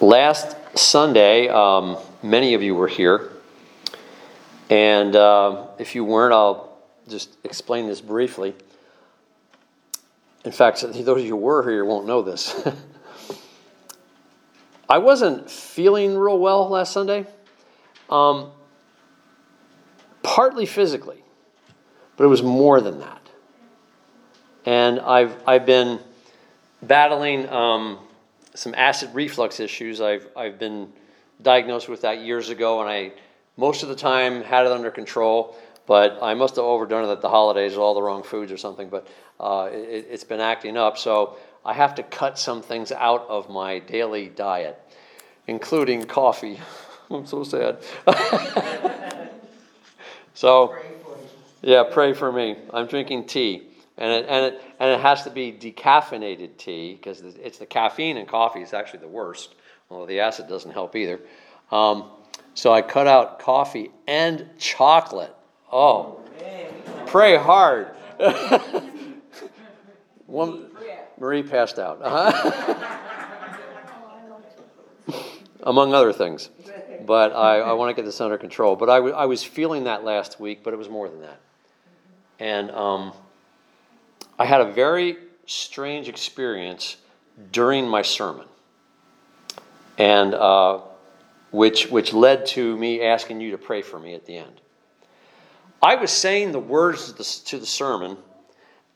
Last 0.00 0.56
Sunday, 0.76 1.48
um, 1.48 1.96
many 2.22 2.54
of 2.54 2.62
you 2.62 2.74
were 2.74 2.88
here. 2.88 3.30
And 4.68 5.16
uh, 5.16 5.66
if 5.78 5.94
you 5.94 6.04
weren't, 6.04 6.34
I'll 6.34 6.76
just 7.08 7.36
explain 7.44 7.86
this 7.86 8.00
briefly. 8.00 8.54
In 10.44 10.52
fact, 10.52 10.82
those 10.82 10.96
of 10.96 11.18
you 11.20 11.30
who 11.30 11.36
were 11.36 11.68
here 11.68 11.84
won't 11.84 12.06
know 12.06 12.20
this. 12.20 12.66
I 14.88 14.98
wasn't 14.98 15.50
feeling 15.50 16.16
real 16.16 16.38
well 16.38 16.68
last 16.68 16.92
Sunday, 16.92 17.26
um, 18.10 18.50
partly 20.22 20.66
physically, 20.66 21.24
but 22.16 22.24
it 22.24 22.28
was 22.28 22.42
more 22.42 22.82
than 22.82 23.00
that. 23.00 23.23
And 24.66 25.00
I've, 25.00 25.36
I've 25.46 25.66
been 25.66 26.00
battling 26.82 27.48
um, 27.48 27.98
some 28.54 28.74
acid 28.74 29.10
reflux 29.14 29.60
issues. 29.60 30.00
I've, 30.00 30.26
I've 30.36 30.58
been 30.58 30.92
diagnosed 31.42 31.88
with 31.88 32.02
that 32.02 32.20
years 32.20 32.48
ago, 32.48 32.80
and 32.80 32.88
I 32.88 33.12
most 33.56 33.82
of 33.82 33.88
the 33.88 33.94
time 33.94 34.42
had 34.42 34.66
it 34.66 34.72
under 34.72 34.90
control. 34.90 35.56
But 35.86 36.18
I 36.22 36.32
must 36.32 36.56
have 36.56 36.64
overdone 36.64 37.06
it 37.06 37.12
at 37.12 37.20
the 37.20 37.28
holidays, 37.28 37.72
with 37.72 37.80
all 37.80 37.92
the 37.92 38.00
wrong 38.00 38.22
foods 38.22 38.50
or 38.50 38.56
something. 38.56 38.88
But 38.88 39.06
uh, 39.38 39.68
it, 39.70 40.06
it's 40.10 40.24
been 40.24 40.40
acting 40.40 40.78
up, 40.78 40.96
so 40.96 41.36
I 41.62 41.74
have 41.74 41.94
to 41.96 42.02
cut 42.02 42.38
some 42.38 42.62
things 42.62 42.90
out 42.90 43.26
of 43.28 43.50
my 43.50 43.80
daily 43.80 44.30
diet, 44.30 44.80
including 45.46 46.04
coffee. 46.06 46.58
I'm 47.10 47.26
so 47.26 47.44
sad. 47.44 47.78
so, 50.32 50.74
yeah, 51.60 51.84
pray 51.84 52.14
for 52.14 52.32
me. 52.32 52.56
I'm 52.72 52.86
drinking 52.86 53.26
tea 53.26 53.73
and 53.96 54.10
it, 54.10 54.26
and 54.28 54.46
it, 54.46 54.62
and 54.80 54.90
it 54.90 55.00
has 55.00 55.22
to 55.22 55.30
be 55.30 55.52
decaffeinated 55.52 56.56
tea 56.56 56.94
because 56.94 57.20
it's 57.20 57.58
the 57.58 57.66
caffeine 57.66 58.16
in 58.16 58.26
coffee 58.26 58.60
is 58.60 58.72
actually 58.72 59.00
the 59.00 59.08
worst, 59.08 59.54
although 59.90 60.06
the 60.06 60.20
acid 60.20 60.48
doesn't 60.48 60.72
help 60.72 60.96
either. 60.96 61.20
Um, 61.70 62.10
so 62.54 62.72
I 62.72 62.82
cut 62.82 63.06
out 63.06 63.38
coffee 63.38 63.90
and 64.06 64.48
chocolate. 64.58 65.34
Oh, 65.72 66.20
pray 67.06 67.36
hard. 67.36 67.88
One, 70.26 70.70
Marie 71.18 71.42
passed 71.42 71.78
out, 71.78 72.00
uh-huh. 72.02 72.74
among 75.62 75.94
other 75.94 76.12
things. 76.12 76.50
But 77.06 77.32
I, 77.32 77.58
I 77.58 77.72
want 77.74 77.90
to 77.90 77.94
get 77.94 78.06
this 78.06 78.20
under 78.20 78.38
control. 78.38 78.76
But 78.76 78.88
I, 78.88 78.96
w- 78.96 79.14
I 79.14 79.26
was 79.26 79.44
feeling 79.44 79.84
that 79.84 80.04
last 80.04 80.40
week, 80.40 80.64
but 80.64 80.72
it 80.72 80.76
was 80.76 80.88
more 80.88 81.08
than 81.08 81.20
that. 81.20 81.40
And 82.38 82.70
um, 82.70 83.12
I 84.38 84.46
had 84.46 84.60
a 84.60 84.72
very 84.72 85.16
strange 85.46 86.08
experience 86.08 86.96
during 87.52 87.86
my 87.86 88.02
sermon, 88.02 88.46
and 89.98 90.34
uh, 90.34 90.80
which 91.50 91.88
which 91.88 92.12
led 92.12 92.46
to 92.46 92.76
me 92.76 93.02
asking 93.02 93.40
you 93.40 93.52
to 93.52 93.58
pray 93.58 93.82
for 93.82 93.98
me 93.98 94.14
at 94.14 94.26
the 94.26 94.36
end. 94.36 94.60
I 95.82 95.96
was 95.96 96.10
saying 96.10 96.52
the 96.52 96.60
words 96.60 97.06
to 97.06 97.12
the, 97.12 97.40
to 97.46 97.58
the 97.58 97.66
sermon, 97.66 98.16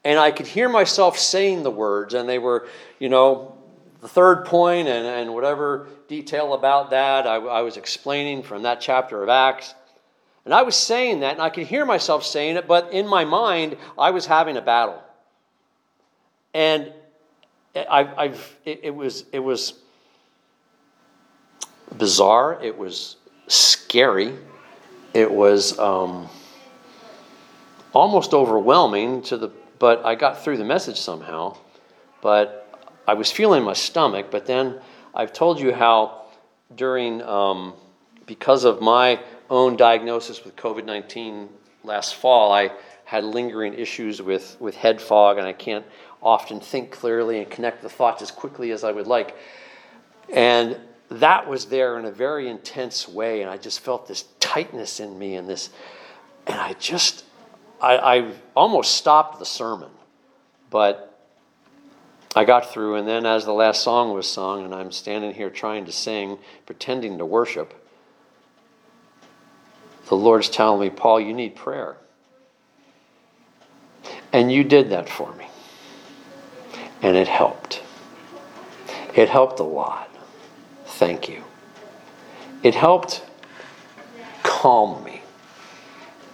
and 0.04 0.18
I 0.18 0.30
could 0.30 0.46
hear 0.46 0.68
myself 0.68 1.18
saying 1.18 1.62
the 1.62 1.70
words, 1.70 2.14
and 2.14 2.28
they 2.28 2.38
were, 2.38 2.66
you 2.98 3.08
know, 3.08 3.58
the 4.00 4.08
third 4.08 4.46
point 4.46 4.88
and, 4.88 5.06
and 5.06 5.34
whatever 5.34 5.88
detail 6.08 6.54
about 6.54 6.90
that 6.90 7.26
I, 7.26 7.36
I 7.36 7.60
was 7.62 7.76
explaining 7.76 8.42
from 8.42 8.62
that 8.62 8.80
chapter 8.80 9.22
of 9.22 9.28
Acts. 9.28 9.74
And 10.44 10.54
I 10.54 10.62
was 10.62 10.76
saying 10.76 11.20
that, 11.20 11.34
and 11.34 11.42
I 11.42 11.50
could 11.50 11.66
hear 11.66 11.84
myself 11.84 12.24
saying 12.24 12.56
it, 12.56 12.66
but 12.66 12.90
in 12.92 13.06
my 13.06 13.24
mind, 13.26 13.76
I 13.98 14.10
was 14.10 14.24
having 14.24 14.56
a 14.56 14.62
battle. 14.62 15.02
And 16.58 16.92
I, 17.76 18.12
I've, 18.16 18.56
it, 18.64 18.80
it 18.82 18.90
was, 18.90 19.26
it 19.30 19.38
was 19.38 19.74
bizarre. 21.96 22.58
It 22.60 22.76
was 22.76 23.14
scary. 23.46 24.34
It 25.14 25.30
was 25.30 25.78
um, 25.78 26.28
almost 27.92 28.34
overwhelming 28.34 29.22
to 29.22 29.36
the, 29.36 29.52
but 29.78 30.04
I 30.04 30.16
got 30.16 30.42
through 30.42 30.56
the 30.56 30.64
message 30.64 30.98
somehow. 30.98 31.56
But 32.22 32.68
I 33.06 33.14
was 33.14 33.30
feeling 33.30 33.62
my 33.62 33.74
stomach. 33.74 34.26
But 34.32 34.46
then 34.46 34.80
I've 35.14 35.32
told 35.32 35.60
you 35.60 35.72
how 35.72 36.24
during, 36.74 37.22
um, 37.22 37.74
because 38.26 38.64
of 38.64 38.80
my 38.80 39.20
own 39.48 39.76
diagnosis 39.76 40.44
with 40.44 40.56
COVID 40.56 40.84
19 40.84 41.50
last 41.84 42.16
fall, 42.16 42.50
I 42.50 42.72
had 43.04 43.22
lingering 43.22 43.74
issues 43.74 44.20
with, 44.20 44.56
with 44.60 44.74
head 44.74 45.00
fog, 45.00 45.38
and 45.38 45.46
I 45.46 45.54
can't 45.54 45.86
often 46.22 46.60
think 46.60 46.90
clearly 46.90 47.38
and 47.38 47.50
connect 47.50 47.82
the 47.82 47.88
thoughts 47.88 48.22
as 48.22 48.30
quickly 48.30 48.70
as 48.70 48.84
I 48.84 48.92
would 48.92 49.06
like. 49.06 49.36
And 50.32 50.78
that 51.10 51.48
was 51.48 51.66
there 51.66 51.98
in 51.98 52.04
a 52.04 52.10
very 52.10 52.48
intense 52.48 53.08
way, 53.08 53.40
and 53.40 53.50
I 53.50 53.56
just 53.56 53.80
felt 53.80 54.06
this 54.06 54.24
tightness 54.40 55.00
in 55.00 55.18
me 55.18 55.36
and 55.36 55.48
this, 55.48 55.70
and 56.46 56.60
I 56.60 56.74
just, 56.74 57.24
I, 57.80 57.96
I 57.96 58.32
almost 58.54 58.96
stopped 58.96 59.38
the 59.38 59.46
sermon, 59.46 59.90
but 60.70 61.18
I 62.36 62.44
got 62.44 62.70
through, 62.70 62.96
and 62.96 63.08
then 63.08 63.24
as 63.24 63.46
the 63.46 63.52
last 63.52 63.82
song 63.82 64.12
was 64.12 64.28
sung, 64.28 64.64
and 64.64 64.74
I'm 64.74 64.92
standing 64.92 65.32
here 65.32 65.50
trying 65.50 65.86
to 65.86 65.92
sing, 65.92 66.38
pretending 66.66 67.18
to 67.18 67.24
worship, 67.24 67.74
the 70.08 70.16
Lord's 70.16 70.48
telling 70.48 70.80
me, 70.80 70.90
Paul, 70.90 71.20
you 71.20 71.32
need 71.32 71.56
prayer. 71.56 71.96
And 74.32 74.52
you 74.52 74.64
did 74.64 74.90
that 74.90 75.08
for 75.08 75.32
me. 75.34 75.47
And 77.02 77.16
it 77.16 77.28
helped. 77.28 77.82
It 79.14 79.28
helped 79.28 79.60
a 79.60 79.64
lot. 79.64 80.08
Thank 80.86 81.28
you. 81.28 81.42
It 82.62 82.74
helped 82.74 83.24
calm 84.42 85.04
me. 85.04 85.22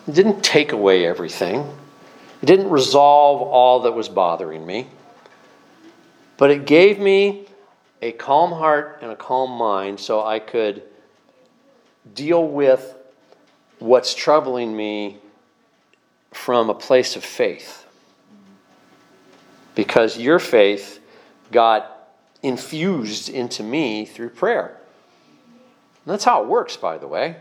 It 0.06 0.14
didn't 0.14 0.42
take 0.42 0.72
away 0.72 1.06
everything, 1.06 1.68
it 2.42 2.46
didn't 2.46 2.70
resolve 2.70 3.42
all 3.42 3.80
that 3.80 3.92
was 3.92 4.08
bothering 4.08 4.64
me. 4.66 4.86
But 6.36 6.50
it 6.50 6.66
gave 6.66 6.98
me 6.98 7.46
a 8.02 8.12
calm 8.12 8.50
heart 8.50 8.98
and 9.02 9.10
a 9.10 9.16
calm 9.16 9.50
mind 9.52 10.00
so 10.00 10.24
I 10.24 10.40
could 10.40 10.82
deal 12.14 12.46
with 12.46 12.94
what's 13.78 14.14
troubling 14.14 14.76
me 14.76 15.18
from 16.32 16.68
a 16.68 16.74
place 16.74 17.16
of 17.16 17.24
faith 17.24 17.83
because 19.74 20.18
your 20.18 20.38
faith 20.38 21.00
got 21.50 22.10
infused 22.42 23.28
into 23.28 23.62
me 23.62 24.04
through 24.04 24.30
prayer. 24.30 24.76
And 26.04 26.12
that's 26.12 26.24
how 26.24 26.42
it 26.42 26.48
works, 26.48 26.76
by 26.76 26.98
the 26.98 27.08
way. 27.08 27.36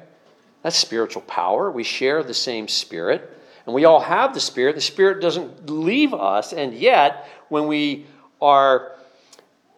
That's 0.62 0.78
spiritual 0.78 1.24
power. 1.24 1.70
We 1.70 1.84
share 1.84 2.24
the 2.24 2.34
same 2.34 2.68
spirit, 2.68 3.38
and 3.66 3.76
we 3.76 3.86
all 3.86 4.00
have 4.00 4.34
the 4.34 4.40
spirit. 4.40 4.76
The 4.76 4.82
spirit 4.82 5.22
doesn't 5.22 5.70
leave 5.70 6.14
us, 6.14 6.54
and 6.54 6.74
yet, 6.74 7.28
when 7.50 7.68
we 7.68 8.06
are 8.42 8.94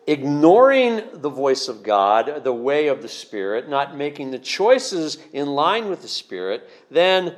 ignoring 0.08 1.02
the 1.14 1.30
voice 1.30 1.68
of 1.68 1.84
God, 1.84 2.44
the 2.44 2.54
way 2.54 2.88
of 2.88 3.02
the 3.02 3.10
Spirit, 3.10 3.70
not 3.70 3.98
making 3.98 4.32
the 4.32 4.40
choices 4.40 5.18
in 5.34 5.48
line 5.48 5.90
with 5.90 6.02
the 6.02 6.08
Spirit, 6.08 6.70
then 6.92 7.36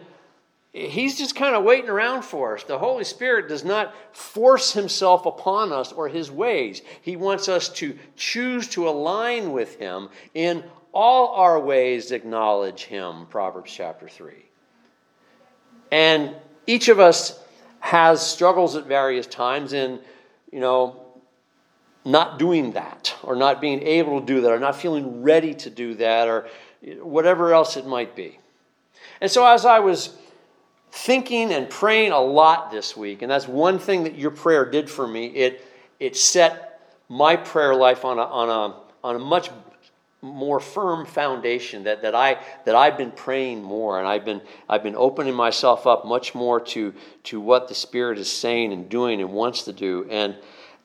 He's 0.77 1.17
just 1.17 1.35
kind 1.35 1.55
of 1.55 1.63
waiting 1.63 1.89
around 1.89 2.23
for 2.23 2.55
us. 2.55 2.63
The 2.63 2.77
Holy 2.77 3.03
Spirit 3.03 3.47
does 3.49 3.65
not 3.65 3.95
force 4.11 4.73
himself 4.73 5.25
upon 5.25 5.71
us 5.71 5.91
or 5.91 6.07
his 6.07 6.29
ways. 6.29 6.83
He 7.01 7.15
wants 7.15 7.49
us 7.49 7.69
to 7.69 7.97
choose 8.15 8.67
to 8.69 8.87
align 8.87 9.53
with 9.53 9.79
him 9.79 10.09
in 10.35 10.63
all 10.93 11.29
our 11.35 11.59
ways, 11.59 12.11
acknowledge 12.11 12.83
him, 12.83 13.25
Proverbs 13.25 13.71
chapter 13.71 14.07
3. 14.07 14.33
And 15.91 16.35
each 16.67 16.89
of 16.89 16.99
us 16.99 17.39
has 17.79 18.21
struggles 18.21 18.75
at 18.75 18.85
various 18.85 19.25
times 19.25 19.73
in, 19.73 19.99
you 20.51 20.59
know, 20.59 21.01
not 22.05 22.37
doing 22.37 22.73
that 22.73 23.15
or 23.23 23.35
not 23.35 23.61
being 23.61 23.81
able 23.81 24.19
to 24.19 24.25
do 24.25 24.41
that 24.41 24.51
or 24.51 24.59
not 24.59 24.75
feeling 24.75 25.23
ready 25.23 25.53
to 25.55 25.71
do 25.71 25.95
that 25.95 26.27
or 26.27 26.47
whatever 27.01 27.53
else 27.53 27.77
it 27.77 27.85
might 27.87 28.15
be. 28.15 28.39
And 29.21 29.31
so 29.31 29.45
as 29.45 29.65
I 29.65 29.79
was 29.79 30.15
thinking 30.91 31.51
and 31.51 31.69
praying 31.69 32.11
a 32.11 32.19
lot 32.19 32.71
this 32.71 32.95
week, 32.95 33.21
and 33.21 33.31
that's 33.31 33.47
one 33.47 33.79
thing 33.79 34.03
that 34.03 34.15
your 34.15 34.31
prayer 34.31 34.65
did 34.65 34.89
for 34.89 35.07
me. 35.07 35.27
It, 35.27 35.65
it 35.99 36.15
set 36.15 36.81
my 37.09 37.35
prayer 37.35 37.75
life 37.75 38.05
on 38.05 38.19
a, 38.19 38.23
on 38.23 38.49
a, 38.49 38.75
on 39.03 39.15
a 39.15 39.19
much 39.19 39.49
more 40.21 40.59
firm 40.59 41.05
foundation 41.05 41.83
that, 41.83 42.01
that, 42.01 42.15
I, 42.15 42.41
that 42.65 42.75
I've 42.75 42.97
been 42.97 43.11
praying 43.11 43.61
more 43.63 43.99
and 43.99 44.07
I've 44.07 44.25
been, 44.25 44.41
I've 44.67 44.83
been 44.83 44.95
opening 44.95 45.35
myself 45.35 45.85
up 45.85 46.05
much 46.05 46.33
more 46.33 46.59
to, 46.59 46.93
to 47.25 47.39
what 47.39 47.67
the 47.67 47.75
Spirit 47.75 48.17
is 48.17 48.31
saying 48.31 48.73
and 48.73 48.89
doing 48.89 49.21
and 49.21 49.31
wants 49.31 49.63
to 49.63 49.73
do. 49.73 50.07
And, 50.09 50.35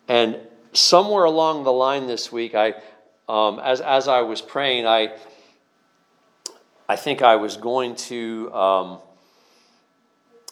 and 0.06 0.38
somewhere 0.72 1.24
along 1.24 1.64
the 1.64 1.72
line 1.72 2.06
this 2.06 2.30
week, 2.30 2.54
I, 2.54 2.74
um, 3.28 3.58
as, 3.60 3.80
as 3.80 4.06
I 4.06 4.20
was 4.20 4.42
praying, 4.42 4.86
I, 4.86 5.16
I 6.88 6.96
think 6.96 7.22
I 7.22 7.36
was 7.36 7.56
going 7.56 7.96
to. 7.96 8.52
Um, 8.52 8.98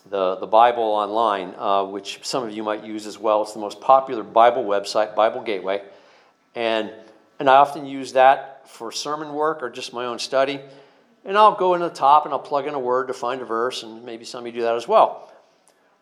the, 0.08 0.36
the 0.36 0.46
Bible 0.46 0.82
online, 0.82 1.54
uh, 1.58 1.84
which 1.84 2.20
some 2.22 2.42
of 2.42 2.52
you 2.52 2.62
might 2.62 2.84
use 2.84 3.06
as 3.06 3.18
well. 3.18 3.42
It's 3.42 3.52
the 3.52 3.60
most 3.60 3.80
popular 3.80 4.22
Bible 4.22 4.64
website, 4.64 5.14
Bible 5.14 5.42
Gateway. 5.42 5.82
And, 6.54 6.90
and 7.38 7.48
I 7.48 7.56
often 7.56 7.86
use 7.86 8.12
that 8.14 8.68
for 8.68 8.92
sermon 8.92 9.32
work 9.32 9.62
or 9.62 9.70
just 9.70 9.92
my 9.92 10.06
own 10.06 10.18
study. 10.18 10.60
And 11.24 11.36
I'll 11.36 11.54
go 11.54 11.74
in 11.74 11.80
the 11.80 11.90
top 11.90 12.24
and 12.24 12.32
I'll 12.32 12.40
plug 12.40 12.66
in 12.66 12.74
a 12.74 12.78
word 12.78 13.08
to 13.08 13.14
find 13.14 13.42
a 13.42 13.44
verse, 13.44 13.82
and 13.82 14.04
maybe 14.04 14.24
some 14.24 14.40
of 14.40 14.46
you 14.46 14.52
do 14.52 14.62
that 14.62 14.74
as 14.74 14.88
well. 14.88 15.30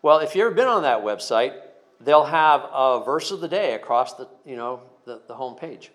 Well, 0.01 0.19
if 0.19 0.33
you've 0.33 0.45
ever 0.45 0.55
been 0.55 0.67
on 0.67 0.83
that 0.83 1.03
website, 1.03 1.53
they'll 1.99 2.23
have 2.23 2.61
a 2.71 3.03
verse 3.03 3.31
of 3.31 3.41
the 3.41 3.47
day 3.49 3.73
across 3.73 4.13
the, 4.13 4.29
you 4.45 4.55
know, 4.55 4.81
the, 5.05 5.21
the 5.27 5.33
home 5.33 5.55
page. 5.55 5.91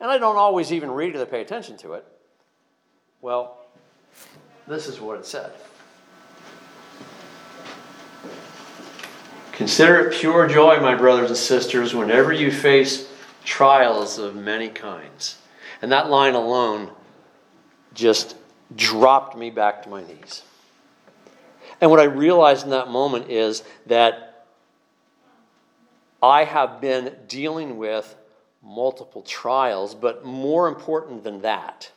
And 0.00 0.10
I 0.10 0.16
don't 0.16 0.36
always 0.36 0.72
even 0.72 0.90
read 0.90 1.14
it 1.14 1.18
or 1.20 1.26
pay 1.26 1.42
attention 1.42 1.76
to 1.78 1.92
it. 1.92 2.06
Well, 3.20 3.58
this 4.66 4.86
is 4.86 5.00
what 5.00 5.18
it 5.18 5.26
said. 5.26 5.52
Consider 9.60 10.08
it 10.08 10.14
pure 10.14 10.48
joy, 10.48 10.80
my 10.80 10.94
brothers 10.94 11.28
and 11.28 11.36
sisters, 11.36 11.94
whenever 11.94 12.32
you 12.32 12.50
face 12.50 13.06
trials 13.44 14.16
of 14.16 14.34
many 14.34 14.70
kinds. 14.70 15.36
And 15.82 15.92
that 15.92 16.08
line 16.08 16.32
alone 16.32 16.90
just 17.92 18.36
dropped 18.74 19.36
me 19.36 19.50
back 19.50 19.82
to 19.82 19.90
my 19.90 20.02
knees. 20.02 20.44
And 21.78 21.90
what 21.90 22.00
I 22.00 22.04
realized 22.04 22.64
in 22.64 22.70
that 22.70 22.88
moment 22.88 23.30
is 23.30 23.62
that 23.84 24.46
I 26.22 26.44
have 26.44 26.80
been 26.80 27.14
dealing 27.28 27.76
with 27.76 28.16
multiple 28.62 29.20
trials, 29.20 29.94
but 29.94 30.24
more 30.24 30.68
important 30.68 31.22
than 31.22 31.42
that 31.42 31.92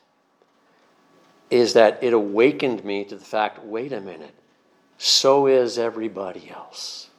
is 1.50 1.72
that 1.76 2.04
it 2.04 2.12
awakened 2.12 2.84
me 2.84 3.06
to 3.06 3.16
the 3.16 3.24
fact 3.24 3.64
wait 3.64 3.94
a 3.94 4.02
minute, 4.02 4.36
so 4.98 5.48
is 5.48 5.78
everybody 5.78 6.50
else 6.50 7.10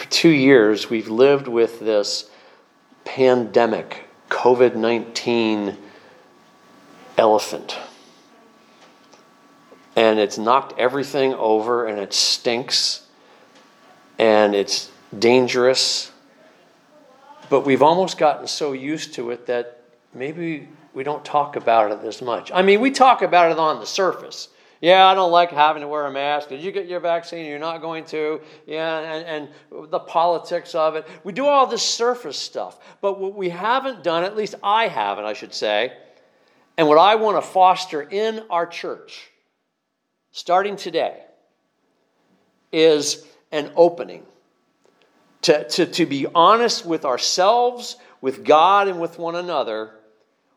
for 0.00 0.08
two 0.08 0.30
years, 0.30 0.88
we've 0.88 1.08
lived 1.08 1.46
with 1.46 1.80
this 1.80 2.30
pandemic, 3.04 4.04
COVID 4.30 4.74
19 4.74 5.76
elephant. 7.18 7.78
And 9.94 10.18
it's 10.18 10.38
knocked 10.38 10.78
everything 10.78 11.34
over 11.34 11.86
and 11.86 11.98
it 11.98 12.14
stinks 12.14 13.06
and 14.18 14.54
it's 14.54 14.90
dangerous. 15.18 16.10
But 17.50 17.66
we've 17.66 17.82
almost 17.82 18.16
gotten 18.16 18.46
so 18.46 18.72
used 18.72 19.12
to 19.14 19.30
it 19.32 19.46
that 19.48 19.82
maybe 20.14 20.66
we 20.94 21.04
don't 21.04 21.24
talk 21.26 21.56
about 21.56 21.92
it 21.92 22.06
as 22.06 22.22
much. 22.22 22.50
I 22.52 22.62
mean, 22.62 22.80
we 22.80 22.90
talk 22.90 23.20
about 23.20 23.52
it 23.52 23.58
on 23.58 23.80
the 23.80 23.86
surface. 23.86 24.48
Yeah, 24.80 25.06
I 25.06 25.14
don't 25.14 25.30
like 25.30 25.50
having 25.50 25.82
to 25.82 25.88
wear 25.88 26.06
a 26.06 26.10
mask. 26.10 26.48
Did 26.48 26.62
you 26.62 26.72
get 26.72 26.86
your 26.86 27.00
vaccine? 27.00 27.44
You're 27.44 27.58
not 27.58 27.82
going 27.82 28.04
to. 28.06 28.40
Yeah, 28.66 28.98
and, 28.98 29.50
and 29.72 29.90
the 29.90 29.98
politics 29.98 30.74
of 30.74 30.96
it. 30.96 31.06
We 31.22 31.34
do 31.34 31.46
all 31.46 31.66
this 31.66 31.82
surface 31.82 32.38
stuff. 32.38 32.78
But 33.02 33.20
what 33.20 33.34
we 33.34 33.50
haven't 33.50 34.02
done, 34.02 34.24
at 34.24 34.36
least 34.36 34.54
I 34.62 34.88
haven't, 34.88 35.26
I 35.26 35.34
should 35.34 35.52
say, 35.52 35.92
and 36.78 36.88
what 36.88 36.96
I 36.96 37.16
want 37.16 37.36
to 37.36 37.46
foster 37.46 38.00
in 38.00 38.42
our 38.48 38.66
church, 38.66 39.30
starting 40.30 40.76
today, 40.76 41.24
is 42.72 43.26
an 43.52 43.70
opening 43.76 44.24
to, 45.42 45.68
to, 45.68 45.86
to 45.86 46.06
be 46.06 46.26
honest 46.34 46.86
with 46.86 47.04
ourselves, 47.04 47.96
with 48.20 48.44
God, 48.44 48.88
and 48.88 49.00
with 49.00 49.18
one 49.18 49.36
another 49.36 49.90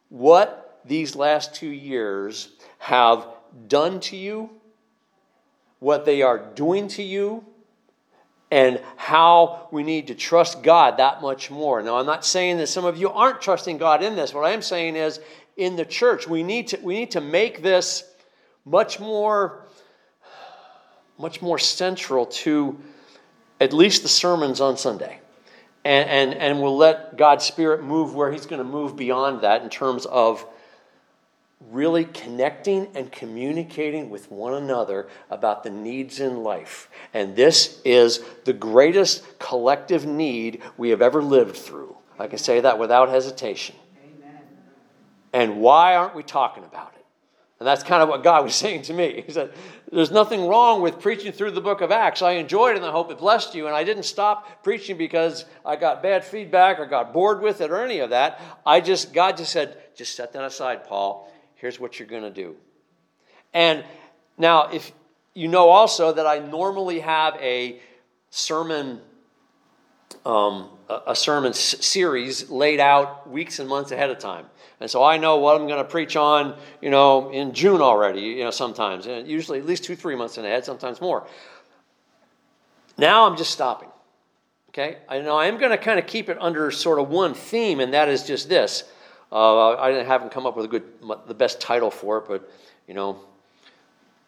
what 0.09 0.81
these 0.85 1.15
last 1.15 1.55
two 1.55 1.69
years 1.69 2.49
have 2.77 3.25
done 3.67 3.99
to 4.01 4.15
you, 4.15 4.49
what 5.79 6.05
they 6.05 6.21
are 6.21 6.37
doing 6.37 6.87
to 6.89 7.03
you, 7.03 7.45
and 8.51 8.79
how 8.97 9.67
we 9.71 9.81
need 9.81 10.07
to 10.07 10.15
trust 10.15 10.61
God 10.61 10.97
that 10.97 11.21
much 11.21 11.49
more. 11.49 11.81
Now, 11.81 11.97
I'm 11.97 12.05
not 12.05 12.23
saying 12.23 12.57
that 12.57 12.67
some 12.67 12.85
of 12.85 12.97
you 12.97 13.09
aren't 13.09 13.41
trusting 13.41 13.79
God 13.79 14.03
in 14.03 14.15
this. 14.15 14.33
What 14.33 14.45
I 14.45 14.51
am 14.51 14.61
saying 14.61 14.95
is, 14.95 15.19
in 15.57 15.75
the 15.75 15.85
church, 15.85 16.27
we 16.27 16.43
need 16.43 16.67
to, 16.69 16.79
we 16.81 16.93
need 16.93 17.11
to 17.11 17.21
make 17.21 17.61
this 17.63 18.03
much 18.65 18.99
more, 18.99 19.65
much 21.17 21.41
more 21.41 21.57
central 21.59 22.25
to 22.27 22.79
at 23.59 23.73
least 23.73 24.03
the 24.03 24.09
sermons 24.09 24.61
on 24.61 24.77
Sunday. 24.77 25.19
And, 25.85 26.09
and, 26.09 26.33
and 26.39 26.61
we'll 26.61 26.77
let 26.77 27.17
God's 27.17 27.45
Spirit 27.45 27.83
move 27.83 28.15
where 28.15 28.31
He's 28.31 28.45
going 28.45 28.61
to 28.61 28.67
move 28.67 28.95
beyond 28.95 29.41
that 29.41 29.63
in 29.63 29.69
terms 29.69 30.05
of 30.05 30.45
really 31.71 32.05
connecting 32.05 32.87
and 32.95 33.11
communicating 33.11 34.09
with 34.09 34.31
one 34.31 34.53
another 34.53 35.07
about 35.29 35.63
the 35.63 35.69
needs 35.69 36.19
in 36.19 36.43
life. 36.43 36.89
And 37.13 37.35
this 37.35 37.81
is 37.85 38.23
the 38.45 38.53
greatest 38.53 39.39
collective 39.39 40.05
need 40.05 40.61
we 40.77 40.89
have 40.89 41.01
ever 41.01 41.21
lived 41.21 41.55
through. 41.55 41.95
I 42.19 42.27
can 42.27 42.37
say 42.37 42.59
that 42.61 42.77
without 42.79 43.09
hesitation. 43.09 43.75
Amen. 44.03 44.41
And 45.31 45.61
why 45.61 45.95
aren't 45.95 46.15
we 46.15 46.23
talking 46.23 46.63
about 46.63 46.93
it? 46.95 47.05
And 47.59 47.67
that's 47.67 47.83
kind 47.83 48.03
of 48.03 48.09
what 48.09 48.23
God 48.23 48.43
was 48.43 48.55
saying 48.63 48.83
to 48.83 48.93
me. 48.93 49.23
He 49.25 49.31
said, 49.31 49.51
There's 49.91 50.11
nothing 50.11 50.47
wrong 50.47 50.81
with 50.81 50.99
preaching 50.99 51.31
through 51.31 51.51
the 51.51 51.61
book 51.61 51.81
of 51.81 51.91
Acts. 51.91 52.21
I 52.21 52.33
enjoyed 52.33 52.75
it 52.75 52.77
and 52.77 52.85
I 52.85 52.91
hope 52.91 53.09
it 53.09 53.17
blessed 53.17 53.55
you. 53.55 53.67
And 53.67 53.75
I 53.75 53.83
didn't 53.83 54.03
stop 54.03 54.63
preaching 54.63 54.97
because 54.97 55.45
I 55.65 55.75
got 55.75 56.03
bad 56.03 56.23
feedback 56.23 56.79
or 56.79 56.85
got 56.85 57.13
bored 57.13 57.41
with 57.41 57.61
it 57.61 57.71
or 57.71 57.83
any 57.83 57.99
of 57.99 58.11
that. 58.11 58.39
I 58.65 58.81
just, 58.81 59.13
God 59.13 59.37
just 59.37 59.51
said, 59.51 59.77
Just 59.95 60.15
set 60.15 60.33
that 60.33 60.43
aside, 60.43 60.83
Paul 60.85 61.32
here's 61.63 61.79
what 61.79 61.97
you're 61.97 62.07
going 62.09 62.23
to 62.23 62.29
do. 62.29 62.57
And 63.53 63.85
now, 64.37 64.67
if 64.67 64.91
you 65.33 65.47
know 65.47 65.69
also 65.69 66.11
that 66.11 66.27
I 66.27 66.39
normally 66.39 66.99
have 66.99 67.35
a 67.37 67.79
sermon. 68.29 68.99
Um, 70.25 70.69
a 71.07 71.15
sermon 71.15 71.53
series 71.53 72.49
laid 72.49 72.79
out 72.79 73.29
weeks 73.29 73.59
and 73.59 73.67
months 73.67 73.91
ahead 73.91 74.09
of 74.09 74.19
time. 74.19 74.45
And 74.79 74.89
so 74.89 75.03
I 75.03 75.17
know 75.17 75.37
what 75.37 75.59
I'm 75.59 75.67
going 75.67 75.83
to 75.83 75.89
preach 75.89 76.15
on, 76.15 76.55
you 76.81 76.89
know, 76.89 77.31
in 77.31 77.53
June 77.53 77.81
already, 77.81 78.21
you 78.21 78.43
know, 78.43 78.51
sometimes, 78.51 79.07
and 79.07 79.27
usually 79.27 79.59
at 79.59 79.65
least 79.65 79.83
two, 79.83 79.95
three 79.95 80.15
months 80.15 80.37
in 80.37 80.45
ahead, 80.45 80.65
sometimes 80.65 81.01
more. 81.01 81.25
Now 82.97 83.25
I'm 83.25 83.37
just 83.37 83.51
stopping. 83.51 83.89
Okay? 84.69 84.97
I 85.09 85.19
know 85.19 85.35
I 85.35 85.47
am 85.47 85.57
going 85.57 85.71
to 85.71 85.77
kind 85.77 85.99
of 85.99 86.05
keep 86.05 86.29
it 86.29 86.37
under 86.39 86.69
sort 86.69 86.99
of 86.99 87.09
one 87.09 87.33
theme, 87.33 87.79
and 87.79 87.93
that 87.93 88.07
is 88.07 88.23
just 88.23 88.49
this 88.49 88.83
uh, 89.33 89.75
I 89.77 90.03
haven't 90.03 90.31
come 90.31 90.45
up 90.45 90.55
with 90.55 90.65
a 90.65 90.67
good, 90.67 90.83
the 91.25 91.33
best 91.33 91.59
title 91.59 91.89
for 91.89 92.19
it, 92.19 92.25
but 92.27 92.49
you 92.87 92.93
know, 92.93 93.19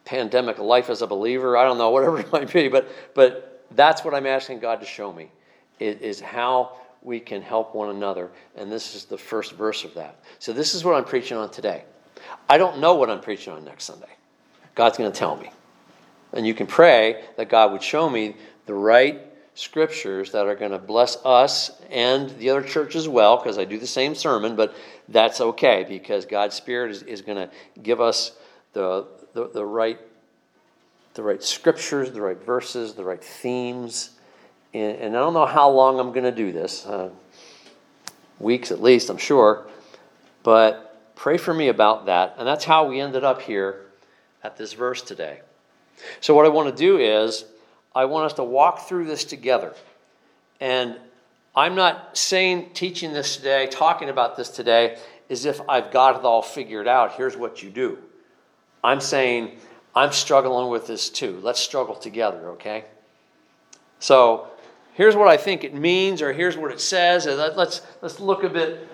pandemic 0.04 0.58
life 0.58 0.90
as 0.90 1.04
a 1.04 1.08
believer. 1.08 1.56
I 1.56 1.64
don't 1.64 1.78
know, 1.78 1.90
whatever 1.92 2.20
it 2.20 2.32
might 2.32 2.52
be, 2.52 2.68
but 2.68 2.90
but 3.14 3.64
that's 3.72 4.04
what 4.04 4.16
I'm 4.16 4.26
asking 4.26 4.60
God 4.60 4.80
to 4.80 4.86
show 4.86 5.14
me 5.14 5.30
is, 5.80 6.02
is 6.02 6.20
how 6.20 6.78
we 7.04 7.20
can 7.20 7.44
help 7.44 7.76
one 7.76 7.90
another, 7.96 8.32
and 8.56 8.72
this 8.72 8.96
is 8.96 9.06
the 9.06 9.18
first 9.18 9.52
verse 9.52 9.84
of 9.84 9.94
that. 9.94 10.20
So 10.40 10.52
this 10.52 10.74
is 10.74 10.84
what 10.84 10.96
I'm 10.96 11.06
preaching 11.06 11.38
on 11.38 11.52
today. 11.52 11.84
I 12.50 12.58
don't 12.58 12.80
know 12.80 12.96
what 12.96 13.12
I'm 13.12 13.22
preaching 13.22 13.54
on 13.54 13.64
next 13.64 13.84
Sunday. 13.84 14.10
God's 14.74 14.98
going 14.98 15.12
to 15.12 15.18
tell 15.18 15.36
me, 15.38 15.52
and 16.34 16.48
you 16.48 16.56
can 16.56 16.66
pray 16.66 17.24
that 17.38 17.48
God 17.48 17.72
would 17.72 17.84
show 17.84 18.10
me 18.10 18.36
the 18.66 18.74
right 18.74 19.22
scriptures 19.56 20.32
that 20.32 20.46
are 20.46 20.56
going 20.56 20.72
to 20.72 20.78
bless 20.78 21.18
us 21.24 21.72
and 21.90 22.30
the 22.38 22.50
other 22.50 22.62
church 22.62 22.96
as 22.96 23.08
well, 23.08 23.38
because 23.38 23.58
I 23.58 23.66
do 23.66 23.80
the 23.80 23.88
same 23.88 24.14
sermon, 24.14 24.56
but 24.56 24.76
that's 25.10 25.42
okay 25.42 25.86
because 25.88 26.26
God's 26.26 26.56
Spirit 26.56 26.92
is, 26.92 27.04
is 27.04 27.22
going 27.22 27.38
to 27.38 27.50
give 27.82 28.02
us 28.02 28.32
the, 28.74 29.06
the, 29.34 29.50
the, 29.50 29.66
right, 29.66 30.00
the 31.14 31.24
right 31.24 31.42
scriptures, 31.44 32.12
the 32.12 32.22
right 32.22 32.42
verses, 32.44 32.94
the 32.94 33.04
right 33.04 33.24
themes. 33.24 34.12
And, 34.74 34.98
and 34.98 35.16
I 35.16 35.20
don't 35.20 35.34
know 35.34 35.46
how 35.46 35.70
long 35.70 36.00
I'm 36.00 36.12
going 36.12 36.24
to 36.24 36.32
do 36.32 36.52
this, 36.52 36.86
uh, 36.86 37.10
weeks 38.40 38.72
at 38.72 38.82
least, 38.82 39.10
I'm 39.10 39.18
sure, 39.18 39.68
but 40.44 41.16
pray 41.16 41.38
for 41.38 41.54
me 41.54 41.70
about 41.70 42.08
that. 42.08 42.36
And 42.38 42.48
that's 42.48 42.66
how 42.66 42.88
we 42.88 43.00
ended 43.00 43.24
up 43.24 43.42
here 43.42 43.86
at 44.44 44.58
this 44.58 44.74
verse 44.74 45.02
today. 45.02 45.42
So, 46.20 46.36
what 46.36 46.46
I 46.46 46.50
want 46.50 46.70
to 46.70 46.76
do 46.76 46.98
is, 46.98 47.46
I 47.96 48.06
want 48.06 48.26
us 48.26 48.34
to 48.34 48.44
walk 48.44 48.88
through 48.88 49.06
this 49.06 49.24
together. 49.24 49.74
And 50.60 50.98
I'm 51.56 51.76
not 51.76 52.18
saying, 52.18 52.72
teaching 52.74 53.14
this 53.14 53.38
today, 53.38 53.68
talking 53.68 54.10
about 54.10 54.36
this 54.36 54.50
today, 54.50 54.98
as 55.30 55.46
if 55.46 55.62
I've 55.70 55.92
got 55.92 56.18
it 56.18 56.26
all 56.26 56.42
figured 56.42 56.88
out. 56.88 57.14
Here's 57.14 57.38
what 57.38 57.64
you 57.64 57.70
do. 57.70 57.98
I'm 58.84 59.00
saying, 59.00 59.58
I'm 59.96 60.12
struggling 60.12 60.70
with 60.70 60.86
this 60.86 61.10
too. 61.10 61.40
Let's 61.42 61.60
struggle 61.60 61.96
together, 61.96 62.50
okay? 62.52 62.84
So, 64.00 64.48
here's 64.94 65.16
what 65.16 65.30
I 65.30 65.38
think 65.38 65.64
it 65.64 65.74
means, 65.74 66.22
or 66.22 66.34
here's 66.34 66.58
what 66.58 66.72
it 66.72 66.82
says. 66.82 67.26
Let's, 67.26 67.82
let's 68.02 68.20
look 68.20 68.44
a 68.44 68.50
bit 68.50 68.88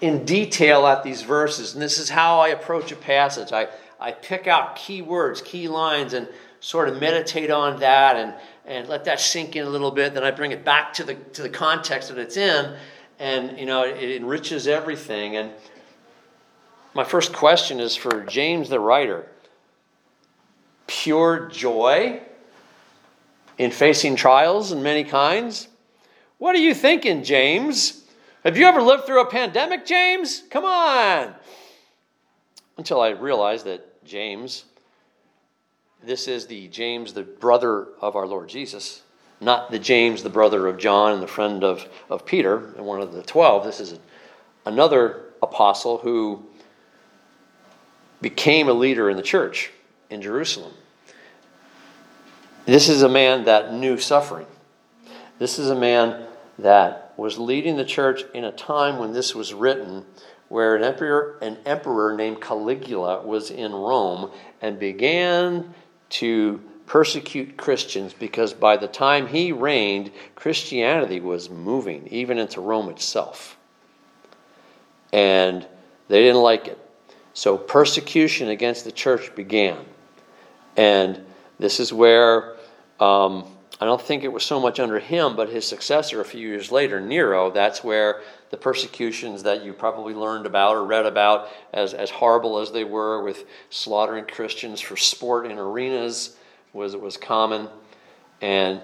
in 0.00 0.24
detail 0.24 0.86
at 0.86 1.02
these 1.02 1.22
verses. 1.22 1.74
And 1.74 1.82
this 1.82 1.98
is 1.98 2.08
how 2.08 2.40
I 2.40 2.48
approach 2.48 2.90
a 2.92 2.96
passage. 2.96 3.52
I, 3.52 3.68
I 4.00 4.12
pick 4.12 4.46
out 4.46 4.76
key 4.76 5.02
words, 5.02 5.42
key 5.42 5.68
lines, 5.68 6.14
and 6.14 6.26
sort 6.60 6.88
of 6.88 7.00
meditate 7.00 7.50
on 7.50 7.80
that 7.80 8.16
and, 8.16 8.34
and 8.66 8.88
let 8.88 9.04
that 9.04 9.20
sink 9.20 9.56
in 9.56 9.64
a 9.64 9.70
little 9.70 9.90
bit. 9.90 10.14
Then 10.14 10.24
I 10.24 10.30
bring 10.30 10.50
it 10.50 10.64
back 10.64 10.92
to 10.94 11.04
the, 11.04 11.14
to 11.14 11.42
the 11.42 11.48
context 11.48 12.08
that 12.08 12.18
it's 12.18 12.36
in, 12.36 12.76
and 13.18 13.58
you 13.58 13.64
know, 13.66 13.84
it, 13.84 14.16
enriches 14.16 14.66
everything. 14.66 15.36
And 15.36 15.52
my 16.94 17.04
first 17.04 17.32
question 17.32 17.80
is 17.80 17.94
for 17.96 18.24
James 18.24 18.68
the 18.68 18.80
writer. 18.80 19.28
pure 20.86 21.48
joy 21.48 22.20
in 23.58 23.70
facing 23.70 24.16
trials 24.16 24.72
and 24.72 24.82
many 24.82 25.04
kinds? 25.04 25.68
What 26.38 26.54
are 26.54 26.60
you 26.60 26.74
thinking, 26.74 27.24
James? 27.24 28.04
Have 28.44 28.56
you 28.56 28.66
ever 28.66 28.82
lived 28.82 29.04
through 29.04 29.22
a 29.22 29.30
pandemic, 29.30 29.86
James? 29.86 30.42
Come 30.50 30.64
on. 30.64 31.34
Until 32.76 33.00
I 33.00 33.10
realized 33.10 33.64
that 33.66 34.04
James, 34.04 34.64
this 36.06 36.28
is 36.28 36.46
the 36.46 36.68
James, 36.68 37.12
the 37.12 37.22
brother 37.22 37.88
of 38.00 38.14
our 38.14 38.26
Lord 38.26 38.48
Jesus, 38.48 39.02
not 39.40 39.70
the 39.70 39.78
James, 39.78 40.22
the 40.22 40.30
brother 40.30 40.66
of 40.68 40.78
John 40.78 41.12
and 41.12 41.22
the 41.22 41.26
friend 41.26 41.64
of, 41.64 41.86
of 42.08 42.24
Peter 42.24 42.72
and 42.76 42.86
one 42.86 43.02
of 43.02 43.12
the 43.12 43.22
twelve. 43.22 43.64
This 43.64 43.80
is 43.80 43.98
another 44.64 45.24
apostle 45.42 45.98
who 45.98 46.46
became 48.20 48.68
a 48.68 48.72
leader 48.72 49.10
in 49.10 49.16
the 49.16 49.22
church 49.22 49.70
in 50.08 50.22
Jerusalem. 50.22 50.72
This 52.64 52.88
is 52.88 53.02
a 53.02 53.08
man 53.08 53.44
that 53.44 53.74
knew 53.74 53.98
suffering. 53.98 54.46
This 55.38 55.58
is 55.58 55.70
a 55.70 55.76
man 55.76 56.26
that 56.58 57.12
was 57.16 57.38
leading 57.38 57.76
the 57.76 57.84
church 57.84 58.24
in 58.32 58.44
a 58.44 58.52
time 58.52 58.98
when 58.98 59.12
this 59.12 59.34
was 59.34 59.52
written, 59.52 60.04
where 60.48 60.76
an 60.76 60.82
emperor, 60.82 61.38
an 61.42 61.58
emperor 61.66 62.14
named 62.14 62.40
Caligula 62.40 63.22
was 63.22 63.50
in 63.50 63.72
Rome 63.72 64.30
and 64.62 64.78
began 64.78 65.74
to 66.10 66.60
persecute 66.86 67.56
Christians 67.56 68.12
because 68.12 68.52
by 68.52 68.76
the 68.76 68.86
time 68.86 69.26
he 69.26 69.52
reigned, 69.52 70.12
Christianity 70.34 71.20
was 71.20 71.50
moving, 71.50 72.06
even 72.08 72.38
into 72.38 72.60
Rome 72.60 72.88
itself. 72.88 73.56
And 75.12 75.66
they 76.08 76.22
didn't 76.22 76.42
like 76.42 76.68
it. 76.68 76.78
So 77.34 77.58
persecution 77.58 78.48
against 78.48 78.84
the 78.84 78.92
church 78.92 79.34
began. 79.34 79.76
And 80.76 81.24
this 81.58 81.80
is 81.80 81.92
where 81.92 82.56
um, 83.00 83.44
I 83.78 83.84
don't 83.84 84.00
think 84.00 84.24
it 84.24 84.32
was 84.32 84.42
so 84.42 84.58
much 84.58 84.80
under 84.80 84.98
him, 84.98 85.36
but 85.36 85.50
his 85.50 85.66
successor 85.66 86.20
a 86.20 86.24
few 86.24 86.48
years 86.48 86.72
later, 86.72 86.98
Nero, 86.98 87.50
that's 87.50 87.84
where 87.84 88.22
the 88.50 88.56
persecutions 88.56 89.42
that 89.42 89.64
you 89.64 89.74
probably 89.74 90.14
learned 90.14 90.46
about 90.46 90.76
or 90.76 90.84
read 90.84 91.04
about, 91.04 91.48
as, 91.74 91.92
as 91.92 92.08
horrible 92.08 92.58
as 92.58 92.72
they 92.72 92.84
were 92.84 93.22
with 93.22 93.44
slaughtering 93.68 94.24
Christians 94.24 94.80
for 94.80 94.96
sport 94.96 95.46
in 95.46 95.58
arenas, 95.58 96.36
was, 96.72 96.96
was 96.96 97.18
common. 97.18 97.68
And 98.40 98.80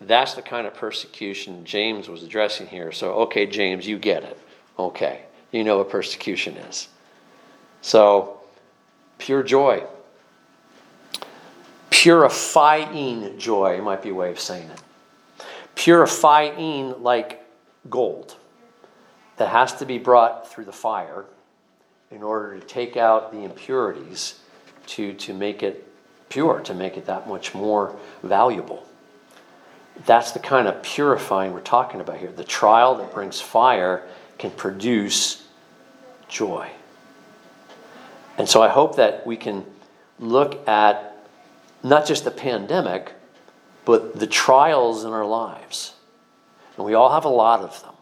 that's 0.00 0.34
the 0.34 0.42
kind 0.42 0.66
of 0.66 0.74
persecution 0.74 1.64
James 1.64 2.08
was 2.08 2.22
addressing 2.22 2.66
here. 2.66 2.92
So, 2.92 3.12
okay, 3.14 3.46
James, 3.46 3.86
you 3.86 3.98
get 3.98 4.24
it. 4.24 4.38
Okay, 4.78 5.22
you 5.52 5.64
know 5.64 5.78
what 5.78 5.90
persecution 5.90 6.56
is. 6.56 6.88
So, 7.80 8.40
pure 9.18 9.42
joy. 9.42 9.84
Purifying 11.92 13.38
joy 13.38 13.82
might 13.82 14.02
be 14.02 14.08
a 14.08 14.14
way 14.14 14.30
of 14.30 14.40
saying 14.40 14.68
it. 14.70 14.82
Purifying 15.74 17.02
like 17.02 17.46
gold 17.90 18.34
that 19.36 19.48
has 19.48 19.74
to 19.74 19.84
be 19.84 19.98
brought 19.98 20.50
through 20.50 20.64
the 20.64 20.72
fire 20.72 21.26
in 22.10 22.22
order 22.22 22.58
to 22.58 22.66
take 22.66 22.96
out 22.96 23.30
the 23.30 23.44
impurities 23.44 24.40
to, 24.86 25.12
to 25.14 25.34
make 25.34 25.62
it 25.62 25.86
pure, 26.30 26.60
to 26.60 26.72
make 26.72 26.96
it 26.96 27.04
that 27.06 27.28
much 27.28 27.54
more 27.54 27.94
valuable. 28.22 28.86
That's 30.06 30.32
the 30.32 30.38
kind 30.38 30.68
of 30.68 30.82
purifying 30.82 31.52
we're 31.52 31.60
talking 31.60 32.00
about 32.00 32.16
here. 32.16 32.32
The 32.32 32.42
trial 32.42 32.94
that 32.96 33.12
brings 33.12 33.38
fire 33.38 34.08
can 34.38 34.50
produce 34.50 35.46
joy. 36.28 36.70
And 38.38 38.48
so 38.48 38.62
I 38.62 38.70
hope 38.70 38.96
that 38.96 39.26
we 39.26 39.36
can 39.36 39.66
look 40.18 40.66
at 40.66 41.11
not 41.82 42.06
just 42.06 42.24
the 42.24 42.30
pandemic, 42.30 43.12
but 43.84 44.18
the 44.18 44.26
trials 44.26 45.04
in 45.04 45.12
our 45.12 45.26
lives. 45.26 45.94
And 46.76 46.86
we 46.86 46.94
all 46.94 47.12
have 47.12 47.24
a 47.24 47.30
lot 47.30 47.60
of 47.60 47.80
them. 47.82 47.94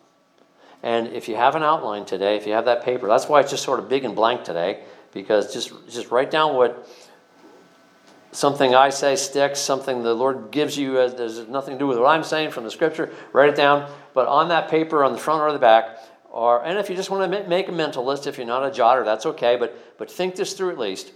And 0.82 1.08
if 1.08 1.28
you 1.28 1.37
have 1.37 1.54
an 1.54 1.62
outline 1.62 2.04
today, 2.04 2.37
if 2.37 2.46
you 2.46 2.52
have 2.52 2.64
that 2.64 2.84
paper, 2.84 3.06
that's 3.06 3.28
why 3.28 3.40
it's 3.40 3.50
just 3.50 3.64
sort 3.64 3.78
of 3.78 3.88
big 3.88 4.04
and 4.04 4.14
blank 4.14 4.44
today, 4.44 4.82
because 5.12 5.52
just, 5.52 5.72
just 5.88 6.10
write 6.10 6.30
down 6.30 6.54
what 6.54 6.88
something 8.32 8.75
I 8.75 8.90
say 8.90 9.16
sticks, 9.16 9.58
something 9.58 10.02
the 10.02 10.14
Lord 10.14 10.50
gives 10.50 10.78
you, 10.78 10.99
as, 10.99 11.14
there's 11.14 11.49
nothing 11.49 11.75
to 11.75 11.78
do 11.78 11.87
with 11.87 11.99
what 11.99 12.06
I'm 12.06 12.22
saying 12.22 12.52
from 12.52 12.64
the 12.64 12.70
scripture, 12.70 13.10
write 13.32 13.50
it 13.50 13.56
down. 13.56 13.90
But 14.14 14.28
on 14.28 14.49
that 14.49 14.70
paper, 14.70 15.04
on 15.04 15.12
the 15.12 15.18
front 15.18 15.42
or 15.42 15.52
the 15.52 15.58
back, 15.58 15.99
or, 16.30 16.64
and 16.64 16.78
if 16.78 16.88
you 16.88 16.96
just 16.96 17.10
want 17.10 17.30
to 17.30 17.49
make 17.49 17.68
a 17.68 17.72
mental 17.72 18.04
list, 18.04 18.26
if 18.26 18.38
you're 18.38 18.46
not 18.46 18.64
a 18.64 18.70
jotter, 18.70 19.04
that's 19.04 19.26
okay, 19.26 19.56
but, 19.56 19.76
but 19.99 20.10
think 20.10 20.37
this 20.37 20.52
through 20.52 20.70
at 20.70 20.78
least. 20.78 21.12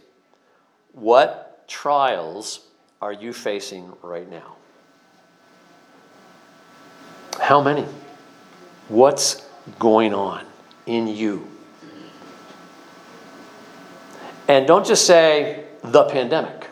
What 0.92 1.53
trials 1.66 2.60
are 3.00 3.12
you 3.12 3.32
facing 3.32 3.92
right 4.02 4.28
now? 4.30 4.56
How 7.40 7.60
many? 7.62 7.86
What's 8.88 9.46
going 9.78 10.14
on 10.14 10.46
in 10.86 11.08
you? 11.08 11.48
And 14.46 14.66
don't 14.66 14.86
just 14.86 15.06
say 15.06 15.64
the 15.82 16.04
pandemic. 16.04 16.68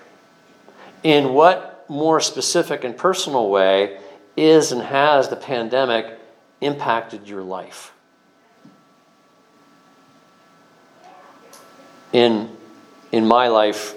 In 1.03 1.35
what 1.35 1.85
more 1.89 2.21
specific 2.21 2.85
and 2.85 2.97
personal 2.97 3.51
way 3.51 3.99
is 4.37 4.73
and 4.73 4.83
has 4.83 5.29
the 5.29 5.37
pandemic 5.37 6.19
impacted 6.61 7.27
your 7.27 7.43
life? 7.43 7.93
in 12.13 12.49
in 13.11 13.27
my 13.27 13.49
life, 13.49 13.95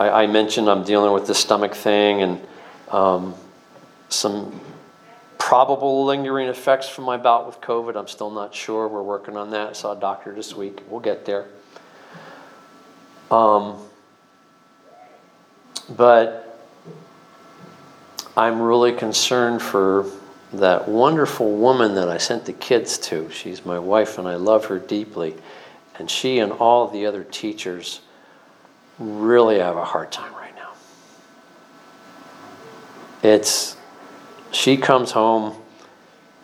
I, 0.00 0.22
I 0.22 0.26
mentioned 0.26 0.70
I'm 0.70 0.82
dealing 0.82 1.12
with 1.12 1.26
the 1.26 1.34
stomach 1.34 1.74
thing 1.74 2.22
and 2.22 2.40
um, 2.88 3.34
some 4.08 4.58
probable 5.36 6.06
lingering 6.06 6.48
effects 6.48 6.88
from 6.88 7.04
my 7.04 7.18
bout 7.18 7.46
with 7.46 7.60
COVID. 7.60 7.96
I'm 7.96 8.08
still 8.08 8.30
not 8.30 8.54
sure. 8.54 8.88
We're 8.88 9.02
working 9.02 9.36
on 9.36 9.50
that. 9.50 9.68
I 9.68 9.72
saw 9.74 9.92
a 9.92 10.00
doctor 10.00 10.34
this 10.34 10.54
week. 10.54 10.80
We'll 10.88 11.00
get 11.00 11.26
there. 11.26 11.48
Um, 13.30 13.76
but 15.94 16.58
I'm 18.38 18.62
really 18.62 18.92
concerned 18.92 19.60
for 19.60 20.06
that 20.54 20.88
wonderful 20.88 21.56
woman 21.56 21.94
that 21.96 22.08
I 22.08 22.16
sent 22.16 22.46
the 22.46 22.54
kids 22.54 22.96
to. 22.98 23.30
She's 23.30 23.66
my 23.66 23.78
wife, 23.78 24.16
and 24.16 24.26
I 24.26 24.36
love 24.36 24.64
her 24.66 24.78
deeply. 24.78 25.36
And 25.98 26.10
she 26.10 26.38
and 26.38 26.52
all 26.52 26.88
the 26.88 27.04
other 27.04 27.22
teachers 27.22 28.00
really 29.00 29.58
have 29.58 29.76
a 29.76 29.84
hard 29.84 30.12
time 30.12 30.32
right 30.34 30.54
now. 30.54 30.70
It's, 33.22 33.76
she 34.52 34.76
comes 34.76 35.10
home 35.10 35.56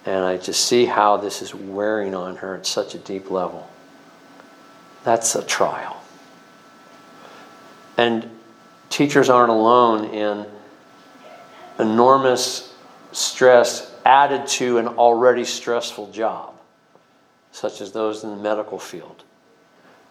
and 0.06 0.24
I 0.24 0.38
just 0.38 0.64
see 0.64 0.86
how 0.86 1.16
this 1.18 1.42
is 1.42 1.54
wearing 1.54 2.14
on 2.14 2.36
her 2.36 2.56
at 2.56 2.66
such 2.66 2.94
a 2.94 2.98
deep 2.98 3.30
level. 3.30 3.68
That's 5.04 5.34
a 5.34 5.44
trial. 5.44 6.02
And 7.96 8.30
teachers 8.88 9.28
aren't 9.28 9.50
alone 9.50 10.06
in 10.06 10.46
enormous 11.78 12.74
stress 13.12 13.92
added 14.04 14.46
to 14.46 14.78
an 14.78 14.86
already 14.86 15.44
stressful 15.44 16.12
job, 16.12 16.54
such 17.50 17.80
as 17.80 17.92
those 17.92 18.22
in 18.22 18.30
the 18.30 18.36
medical 18.36 18.78
field. 18.78 19.24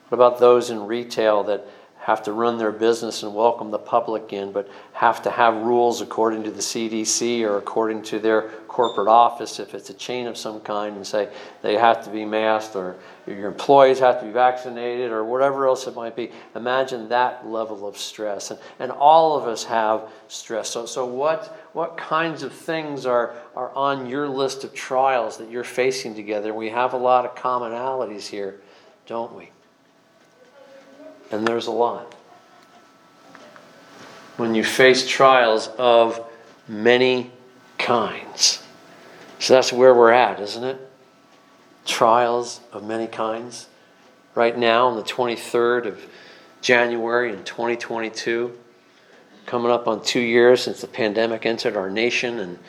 What 0.09 0.15
about 0.17 0.39
those 0.39 0.69
in 0.69 0.85
retail 0.85 1.43
that 1.45 1.65
have 2.05 2.21
to 2.21 2.31
run 2.31 2.59
their 2.59 2.71
business 2.71 3.23
and 3.23 3.33
welcome 3.33 3.71
the 3.71 3.79
public 3.79 4.31
in, 4.31 4.51
but 4.51 4.69
have 4.93 5.23
to 5.23 5.31
have 5.31 5.55
rules 5.55 6.01
according 6.01 6.43
to 6.43 6.51
the 6.51 6.61
CDC 6.61 7.41
or 7.41 7.57
according 7.57 8.03
to 8.03 8.19
their 8.19 8.43
corporate 8.67 9.07
office 9.07 9.59
if 9.59 9.73
it's 9.73 9.89
a 9.89 9.93
chain 9.95 10.27
of 10.27 10.37
some 10.37 10.59
kind 10.59 10.95
and 10.97 11.07
say 11.07 11.27
they 11.63 11.73
have 11.73 12.03
to 12.03 12.11
be 12.11 12.23
masked 12.23 12.75
or 12.75 12.95
your 13.25 13.47
employees 13.47 13.97
have 13.97 14.19
to 14.19 14.27
be 14.27 14.31
vaccinated 14.31 15.09
or 15.09 15.23
whatever 15.23 15.65
else 15.65 15.87
it 15.87 15.95
might 15.95 16.15
be. 16.15 16.31
Imagine 16.55 17.09
that 17.09 17.47
level 17.47 17.87
of 17.87 17.97
stress. 17.97 18.51
And, 18.51 18.59
and 18.77 18.91
all 18.91 19.35
of 19.35 19.47
us 19.47 19.63
have 19.63 20.07
stress. 20.27 20.69
So, 20.69 20.85
so 20.85 21.07
what, 21.07 21.57
what 21.73 21.97
kinds 21.97 22.43
of 22.43 22.53
things 22.53 23.07
are, 23.07 23.33
are 23.55 23.73
on 23.73 24.05
your 24.05 24.29
list 24.29 24.63
of 24.63 24.75
trials 24.75 25.37
that 25.37 25.49
you're 25.49 25.63
facing 25.63 26.13
together? 26.13 26.53
We 26.53 26.69
have 26.69 26.93
a 26.93 26.97
lot 26.97 27.25
of 27.25 27.33
commonalities 27.33 28.27
here, 28.27 28.61
don't 29.07 29.33
we? 29.33 29.49
And 31.31 31.47
there's 31.47 31.67
a 31.67 31.71
lot. 31.71 32.13
When 34.37 34.53
you 34.53 34.63
face 34.63 35.07
trials 35.07 35.67
of 35.77 36.19
many 36.67 37.31
kinds. 37.77 38.63
So 39.39 39.53
that's 39.53 39.71
where 39.71 39.93
we're 39.93 40.11
at, 40.11 40.39
isn't 40.39 40.63
it? 40.63 40.89
Trials 41.85 42.61
of 42.71 42.83
many 42.83 43.07
kinds. 43.07 43.67
Right 44.33 44.57
now, 44.57 44.87
on 44.87 44.95
the 44.95 45.03
23rd 45.03 45.85
of 45.85 46.05
January 46.61 47.31
in 47.31 47.43
2022, 47.43 48.57
coming 49.45 49.71
up 49.71 49.87
on 49.87 50.03
two 50.03 50.19
years 50.19 50.63
since 50.63 50.81
the 50.81 50.87
pandemic 50.87 51.45
entered 51.45 51.77
our 51.77 51.89
nation, 51.89 52.39
and 52.39 52.59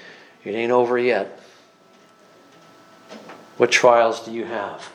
it 0.45 0.51
ain't 0.51 0.71
over 0.71 0.99
yet. 0.99 1.41
What 3.57 3.73
trials 3.73 4.25
do 4.25 4.33
you 4.33 4.45
have? 4.45 4.93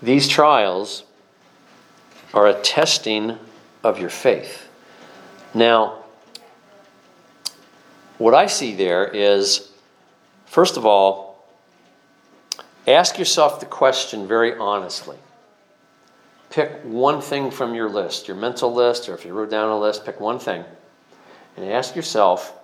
These 0.00 0.28
trials 0.28 1.04
are 2.34 2.46
a 2.46 2.60
testing 2.60 3.38
of 3.84 3.98
your 3.98 4.10
faith. 4.10 4.68
Now, 5.54 6.04
what 8.18 8.34
I 8.34 8.46
see 8.46 8.74
there 8.74 9.06
is, 9.06 9.70
first 10.46 10.76
of 10.76 10.86
all, 10.86 11.46
ask 12.86 13.18
yourself 13.18 13.60
the 13.60 13.66
question 13.66 14.26
very 14.26 14.56
honestly. 14.56 15.16
Pick 16.50 16.82
one 16.84 17.20
thing 17.20 17.50
from 17.50 17.74
your 17.74 17.88
list, 17.88 18.28
your 18.28 18.36
mental 18.36 18.72
list, 18.72 19.08
or 19.08 19.14
if 19.14 19.24
you 19.24 19.32
wrote 19.32 19.50
down 19.50 19.70
a 19.70 19.78
list, 19.78 20.04
pick 20.04 20.20
one 20.20 20.38
thing. 20.38 20.64
And 21.56 21.70
ask 21.70 21.96
yourself 21.96 22.54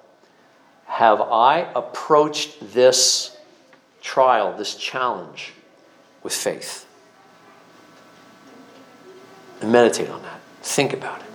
Have 0.87 1.21
I 1.21 1.71
approached 1.75 2.73
this 2.73 3.37
trial, 4.01 4.57
this 4.57 4.75
challenge, 4.75 5.53
with 6.23 6.33
faith? 6.33 6.88
And 9.61 9.73
meditate 9.73 10.09
on 10.09 10.23
that. 10.23 10.41
Think 10.63 10.93
about 10.93 11.21
it. 11.21 11.27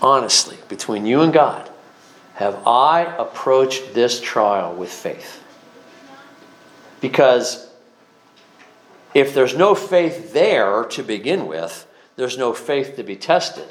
Honestly, 0.00 0.56
between 0.68 1.06
you 1.06 1.22
and 1.22 1.32
God, 1.32 1.70
have 2.34 2.66
I 2.66 3.02
approached 3.16 3.94
this 3.94 4.20
trial 4.20 4.74
with 4.74 4.90
faith? 4.90 5.42
Because 7.00 7.68
if 9.14 9.32
there's 9.32 9.56
no 9.56 9.74
faith 9.74 10.32
there 10.32 10.84
to 10.84 11.02
begin 11.02 11.46
with, 11.46 11.86
there's 12.16 12.36
no 12.36 12.52
faith 12.52 12.96
to 12.96 13.02
be 13.02 13.16
tested. 13.16 13.68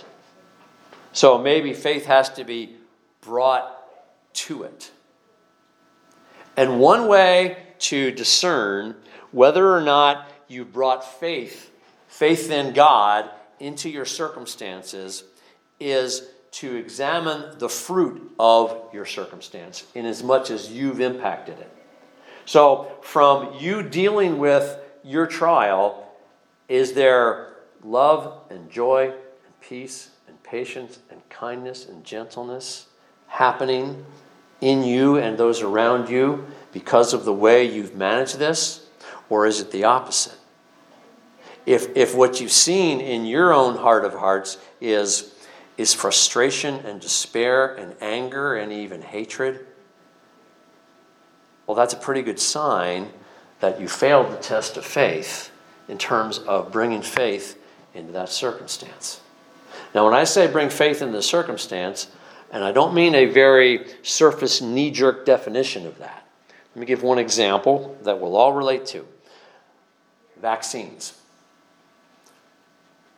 So 1.14 1.38
maybe 1.38 1.74
faith 1.74 2.06
has 2.08 2.30
to 2.32 2.44
be 2.44 2.76
brought 3.22 3.72
to 4.34 4.64
it. 4.64 4.92
And 6.58 6.80
one 6.80 7.08
way 7.08 7.58
to 7.80 8.12
discern 8.12 8.96
whether 9.32 9.72
or 9.72 9.82
not 9.82 10.30
you 10.48 10.66
brought 10.66 11.20
faith, 11.20 11.72
faith 12.08 12.50
in 12.50 12.74
God, 12.74 13.30
into 13.60 13.90
your 13.90 14.06
circumstances 14.06 15.24
is 15.80 16.30
to 16.52 16.76
examine 16.76 17.58
the 17.60 17.68
fruit 17.68 18.32
of 18.40 18.82
your 18.94 19.06
circumstance 19.06 19.86
in 19.94 20.06
as 20.06 20.24
much 20.24 20.50
as 20.50 20.72
you've 20.72 21.02
impacted 21.02 21.60
it. 21.60 21.72
So, 22.46 22.92
from 23.02 23.56
you 23.60 23.84
dealing 23.84 24.38
with 24.38 24.80
your 25.04 25.28
trial, 25.28 26.08
is 26.70 26.94
there 26.94 27.56
love 27.84 28.42
and 28.50 28.70
joy 28.72 29.08
and 29.08 29.62
peace 29.62 30.12
and 30.28 30.42
patience 30.44 31.00
and 31.10 31.28
kindness 31.30 31.88
and 31.88 32.04
gentleness 32.04 32.88
happening 33.28 34.06
in 34.62 34.84
you 34.84 35.18
and 35.18 35.38
those 35.38 35.62
around 35.62 36.10
you 36.10 36.46
because 36.72 37.14
of 37.14 37.26
the 37.26 37.34
way 37.34 37.66
you've 37.66 37.96
managed 37.96 38.38
this? 38.38 38.88
Or 39.30 39.46
is 39.46 39.60
it 39.60 39.72
the 39.72 39.84
opposite? 39.84 40.38
If, 41.66 41.96
if 41.98 42.16
what 42.16 42.40
you've 42.40 42.52
seen 42.52 43.02
in 43.02 43.26
your 43.26 43.52
own 43.52 43.78
heart 43.78 44.06
of 44.06 44.14
hearts 44.14 44.58
is, 44.80 45.34
is 45.78 45.94
frustration 45.94 46.76
and 46.86 47.02
despair 47.02 47.74
and 47.76 47.96
anger 48.02 48.56
and 48.56 48.72
even 48.72 49.02
hatred, 49.02 49.66
well, 51.66 51.76
that's 51.76 51.94
a 51.94 51.98
pretty 51.98 52.22
good 52.22 52.40
sign 52.40 53.10
that 53.60 53.82
you 53.82 53.88
failed 53.88 54.32
the 54.32 54.38
test 54.38 54.78
of 54.78 54.86
faith 54.86 55.52
in 55.88 55.98
terms 55.98 56.38
of 56.40 56.72
bringing 56.72 57.02
faith 57.02 57.60
into 57.96 58.12
that 58.12 58.30
circumstance. 58.30 59.22
Now, 59.96 60.06
when 60.06 60.14
I 60.14 60.26
say 60.26 60.46
bring 60.46 60.70
faith 60.70 61.02
into 61.02 61.14
the 61.14 61.24
circumstance, 61.24 62.08
and 62.52 62.64
I 62.64 62.72
don't 62.72 62.94
mean 62.94 63.16
a 63.16 63.26
very 63.26 63.88
surface 64.04 64.62
knee 64.62 64.92
jerk 64.92 65.26
definition 65.26 65.88
of 65.88 65.98
that. 65.98 66.28
Let 66.76 66.80
me 66.80 66.86
give 66.86 67.02
one 67.02 67.18
example 67.18 67.98
that 68.04 68.20
we'll 68.20 68.36
all 68.36 68.54
relate 68.54 68.86
to 68.88 69.06
vaccines 70.40 71.14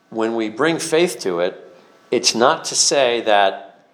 when 0.09 0.35
we 0.35 0.49
bring 0.49 0.79
faith 0.79 1.19
to 1.19 1.39
it, 1.39 1.63
it's 2.11 2.33
not 2.33 2.65
to 2.65 2.75
say 2.75 3.21
that, 3.21 3.85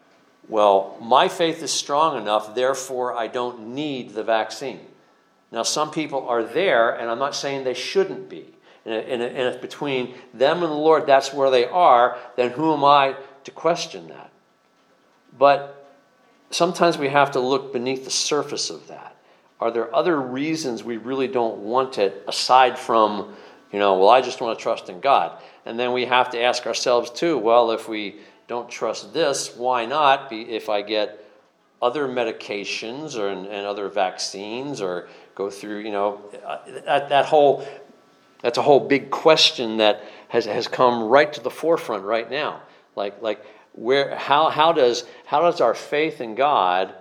well, 0.47 0.97
my 1.01 1.27
faith 1.27 1.63
is 1.63 1.71
strong 1.71 2.21
enough, 2.21 2.53
therefore 2.53 3.17
I 3.17 3.27
don't 3.27 3.67
need 3.69 4.13
the 4.13 4.23
vaccine. 4.23 4.81
Now, 5.51 5.63
some 5.63 5.91
people 5.91 6.27
are 6.27 6.43
there, 6.43 6.91
and 6.91 7.09
I'm 7.09 7.19
not 7.19 7.35
saying 7.35 7.63
they 7.63 7.73
shouldn't 7.73 8.29
be. 8.29 8.53
And 8.85 9.21
if 9.21 9.61
between 9.61 10.15
them 10.33 10.61
and 10.61 10.71
the 10.71 10.75
Lord 10.75 11.05
that's 11.05 11.33
where 11.33 11.49
they 11.49 11.65
are, 11.65 12.17
then 12.35 12.51
who 12.51 12.73
am 12.73 12.83
I 12.83 13.15
to 13.45 13.51
question 13.51 14.09
that? 14.09 14.31
But 15.37 15.89
sometimes 16.51 16.97
we 16.97 17.09
have 17.09 17.31
to 17.31 17.39
look 17.39 17.71
beneath 17.71 18.03
the 18.03 18.11
surface 18.11 18.69
of 18.69 18.87
that. 18.87 19.15
Are 19.59 19.71
there 19.71 19.95
other 19.95 20.19
reasons 20.19 20.83
we 20.83 20.97
really 20.97 21.29
don't 21.29 21.59
want 21.59 21.97
it 21.97 22.23
aside 22.27 22.77
from, 22.77 23.33
you 23.73 23.79
know, 23.79 23.97
well, 23.97 24.09
I 24.09 24.21
just 24.21 24.39
want 24.39 24.57
to 24.57 24.63
trust 24.63 24.87
in 24.87 25.01
God? 25.01 25.41
And 25.65 25.79
then 25.79 25.91
we 25.91 26.05
have 26.05 26.29
to 26.29 26.41
ask 26.41 26.67
ourselves, 26.67 27.09
too, 27.09 27.37
well, 27.37 27.71
if 27.71 27.89
we 27.89 28.17
don't 28.47 28.69
trust 28.69 29.13
this, 29.13 29.55
why 29.57 29.85
not 29.85 30.31
if 30.31 30.69
I 30.69 30.83
get 30.83 31.25
other 31.81 32.07
medications 32.07 33.17
or, 33.17 33.29
and, 33.29 33.47
and 33.47 33.65
other 33.65 33.89
vaccines 33.89 34.79
or 34.79 35.09
go 35.33 35.49
through, 35.49 35.79
you 35.79 35.91
know, 35.91 36.21
uh, 36.45 36.59
that, 36.85 37.09
that 37.09 37.25
whole, 37.25 37.67
that's 38.41 38.59
a 38.59 38.61
whole 38.61 38.79
big 38.79 39.09
question 39.09 39.77
that 39.77 40.03
has, 40.29 40.45
has 40.45 40.67
come 40.67 41.03
right 41.03 41.33
to 41.33 41.41
the 41.41 41.49
forefront 41.49 42.03
right 42.03 42.29
now. 42.29 42.61
Like, 42.95 43.21
like 43.23 43.43
where, 43.73 44.15
how, 44.15 44.49
how, 44.49 44.71
does, 44.71 45.03
how 45.25 45.41
does 45.41 45.61
our 45.61 45.73
faith 45.73 46.21
in 46.21 46.35
God 46.35 46.93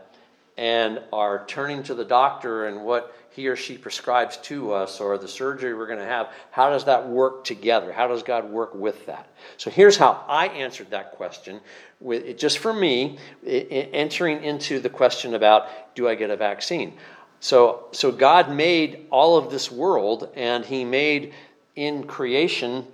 and 0.56 1.00
our 1.12 1.44
turning 1.46 1.82
to 1.82 1.94
the 1.94 2.04
doctor 2.04 2.66
and 2.66 2.82
what 2.82 3.14
he 3.34 3.48
or 3.48 3.56
she 3.56 3.78
prescribes 3.78 4.36
to 4.38 4.72
us 4.72 5.00
or 5.00 5.16
the 5.16 5.28
surgery 5.28 5.74
we're 5.74 5.86
going 5.86 5.98
to 5.98 6.04
have, 6.04 6.28
how 6.50 6.68
does 6.68 6.84
that 6.84 7.08
work 7.08 7.44
together? 7.44 7.90
How 7.90 8.06
does 8.06 8.22
God 8.22 8.50
work 8.50 8.74
with 8.74 9.06
that? 9.06 9.28
So 9.56 9.70
here's 9.70 9.96
how 9.96 10.24
I 10.28 10.48
answered 10.48 10.90
that 10.90 11.12
question 11.12 11.60
with 12.00 12.36
just 12.38 12.58
for 12.58 12.72
me 12.72 13.18
entering 13.44 14.44
into 14.44 14.80
the 14.80 14.90
question 14.90 15.34
about 15.34 15.94
do 15.94 16.08
I 16.08 16.14
get 16.14 16.30
a 16.30 16.36
vaccine? 16.36 16.94
So 17.40 17.88
so 17.92 18.12
God 18.12 18.50
made 18.50 19.06
all 19.10 19.38
of 19.38 19.50
this 19.50 19.70
world 19.70 20.30
and 20.34 20.64
he 20.64 20.84
made 20.84 21.32
in 21.74 22.04
creation 22.04 22.86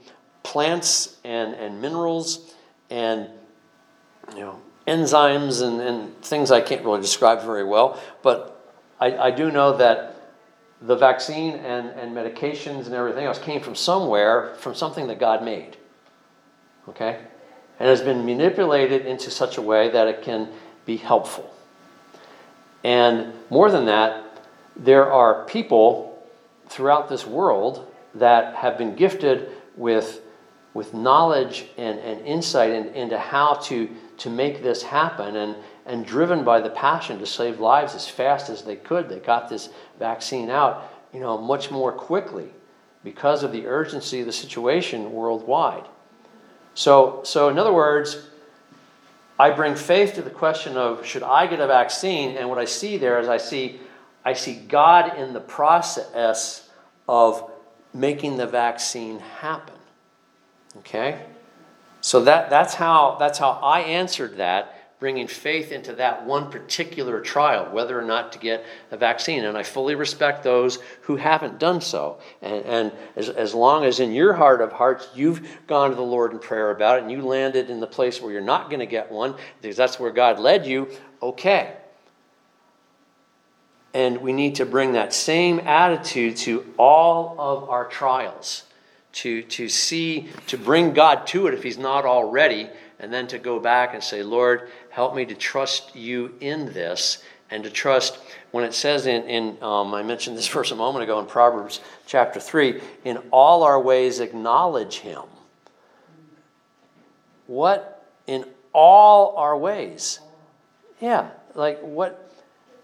plants 0.44 1.16
and, 1.24 1.54
and 1.54 1.82
minerals 1.82 2.54
and 2.90 3.28
you 4.34 4.40
know 4.40 4.60
enzymes 4.86 5.66
and, 5.66 5.80
and 5.80 6.22
things 6.22 6.50
I 6.50 6.60
can't 6.60 6.84
really 6.84 7.00
describe 7.00 7.42
very 7.42 7.64
well, 7.64 8.00
but 8.22 8.54
I, 9.00 9.16
I 9.18 9.30
do 9.30 9.50
know 9.50 9.76
that 9.76 10.16
the 10.80 10.96
vaccine 10.96 11.54
and, 11.54 11.88
and 11.90 12.14
medications 12.14 12.86
and 12.86 12.94
everything 12.94 13.24
else 13.24 13.38
came 13.38 13.60
from 13.60 13.74
somewhere, 13.74 14.54
from 14.58 14.74
something 14.74 15.08
that 15.08 15.18
God 15.18 15.44
made. 15.44 15.76
Okay? 16.88 17.20
And 17.80 17.88
has 17.88 18.00
been 18.00 18.24
manipulated 18.24 19.06
into 19.06 19.30
such 19.30 19.58
a 19.58 19.62
way 19.62 19.90
that 19.90 20.06
it 20.06 20.22
can 20.22 20.48
be 20.86 20.96
helpful. 20.96 21.52
And 22.84 23.32
more 23.50 23.70
than 23.70 23.86
that, 23.86 24.24
there 24.76 25.10
are 25.10 25.44
people 25.44 26.26
throughout 26.68 27.08
this 27.08 27.26
world 27.26 27.92
that 28.14 28.54
have 28.54 28.78
been 28.78 28.94
gifted 28.94 29.50
with, 29.76 30.20
with 30.74 30.94
knowledge 30.94 31.66
and, 31.76 31.98
and 31.98 32.24
insight 32.24 32.70
in, 32.70 32.86
into 32.94 33.18
how 33.18 33.54
to, 33.54 33.88
to 34.18 34.30
make 34.30 34.62
this 34.62 34.82
happen. 34.82 35.36
And, 35.36 35.56
and 35.88 36.04
driven 36.04 36.44
by 36.44 36.60
the 36.60 36.70
passion 36.70 37.18
to 37.18 37.26
save 37.26 37.60
lives 37.60 37.94
as 37.94 38.08
fast 38.08 38.50
as 38.50 38.62
they 38.62 38.76
could, 38.76 39.08
they 39.08 39.18
got 39.18 39.48
this 39.48 39.68
vaccine 39.98 40.50
out, 40.50 40.92
you 41.12 41.20
know, 41.20 41.38
much 41.38 41.70
more 41.70 41.92
quickly 41.92 42.48
because 43.02 43.42
of 43.42 43.52
the 43.52 43.66
urgency 43.66 44.20
of 44.20 44.26
the 44.26 44.32
situation 44.32 45.12
worldwide. 45.12 45.86
So, 46.74 47.20
so 47.24 47.48
in 47.48 47.58
other 47.58 47.72
words, 47.72 48.28
I 49.38 49.50
bring 49.50 49.74
faith 49.74 50.14
to 50.14 50.22
the 50.22 50.30
question 50.30 50.76
of 50.76 51.06
should 51.06 51.22
I 51.22 51.46
get 51.46 51.60
a 51.60 51.66
vaccine, 51.66 52.36
and 52.36 52.48
what 52.48 52.58
I 52.58 52.64
see 52.64 52.98
there 52.98 53.18
is 53.20 53.28
I 53.28 53.38
see 53.38 53.80
I 54.24 54.34
see 54.34 54.54
God 54.56 55.16
in 55.16 55.32
the 55.32 55.40
process 55.40 56.68
of 57.08 57.50
making 57.94 58.36
the 58.36 58.46
vaccine 58.46 59.18
happen. 59.18 59.74
Okay? 60.78 61.24
So 62.00 62.22
that, 62.24 62.50
that's, 62.50 62.74
how, 62.74 63.16
that's 63.18 63.38
how 63.38 63.52
I 63.62 63.80
answered 63.80 64.36
that 64.36 64.77
bringing 64.98 65.28
faith 65.28 65.70
into 65.70 65.92
that 65.94 66.26
one 66.26 66.50
particular 66.50 67.20
trial, 67.20 67.72
whether 67.72 67.98
or 67.98 68.02
not 68.02 68.32
to 68.32 68.38
get 68.38 68.64
a 68.90 68.96
vaccine. 68.96 69.44
And 69.44 69.56
I 69.56 69.62
fully 69.62 69.94
respect 69.94 70.42
those 70.42 70.78
who 71.02 71.16
haven't 71.16 71.60
done 71.60 71.80
so. 71.80 72.18
And, 72.42 72.64
and 72.64 72.92
as, 73.14 73.28
as 73.28 73.54
long 73.54 73.84
as 73.84 74.00
in 74.00 74.12
your 74.12 74.32
heart 74.32 74.60
of 74.60 74.72
hearts 74.72 75.08
you've 75.14 75.46
gone 75.68 75.90
to 75.90 75.96
the 75.96 76.02
Lord 76.02 76.32
in 76.32 76.40
prayer 76.40 76.70
about 76.70 76.98
it 76.98 77.02
and 77.02 77.12
you 77.12 77.22
landed 77.22 77.70
in 77.70 77.78
the 77.78 77.86
place 77.86 78.20
where 78.20 78.32
you're 78.32 78.40
not 78.40 78.70
going 78.70 78.80
to 78.80 78.86
get 78.86 79.12
one, 79.12 79.36
because 79.62 79.76
that's 79.76 80.00
where 80.00 80.10
God 80.10 80.40
led 80.40 80.66
you, 80.66 80.88
okay. 81.22 81.76
And 83.94 84.18
we 84.18 84.32
need 84.32 84.56
to 84.56 84.66
bring 84.66 84.92
that 84.92 85.14
same 85.14 85.60
attitude 85.60 86.36
to 86.38 86.74
all 86.76 87.36
of 87.38 87.70
our 87.70 87.86
trials. 87.86 88.64
To, 89.12 89.42
to 89.42 89.68
see, 89.68 90.28
to 90.48 90.58
bring 90.58 90.92
God 90.92 91.26
to 91.28 91.46
it 91.48 91.54
if 91.54 91.62
He's 91.62 91.78
not 91.78 92.04
already, 92.04 92.68
and 93.00 93.12
then 93.12 93.26
to 93.28 93.38
go 93.38 93.58
back 93.58 93.94
and 93.94 94.04
say, 94.04 94.22
Lord, 94.22 94.70
help 94.98 95.14
me 95.14 95.24
to 95.24 95.34
trust 95.34 95.94
you 95.94 96.34
in 96.40 96.66
this 96.72 97.22
and 97.50 97.64
to 97.64 97.70
trust 97.70 98.18
when 98.50 98.64
it 98.64 98.74
says 98.74 99.06
in, 99.06 99.22
in 99.24 99.62
um, 99.62 99.94
i 99.94 100.02
mentioned 100.02 100.36
this 100.36 100.48
verse 100.56 100.70
a 100.70 100.76
moment 100.76 101.02
ago 101.02 101.20
in 101.20 101.26
proverbs 101.26 101.80
chapter 102.06 102.40
3 102.40 102.80
in 103.04 103.16
all 103.30 103.62
our 103.62 103.80
ways 103.80 104.20
acknowledge 104.20 104.98
him 104.98 105.22
what 107.48 107.98
in 108.28 108.44
all 108.72 109.36
our 109.36 109.56
ways. 109.56 110.20
Yeah, 111.00 111.30
like 111.54 111.80
what 111.80 112.32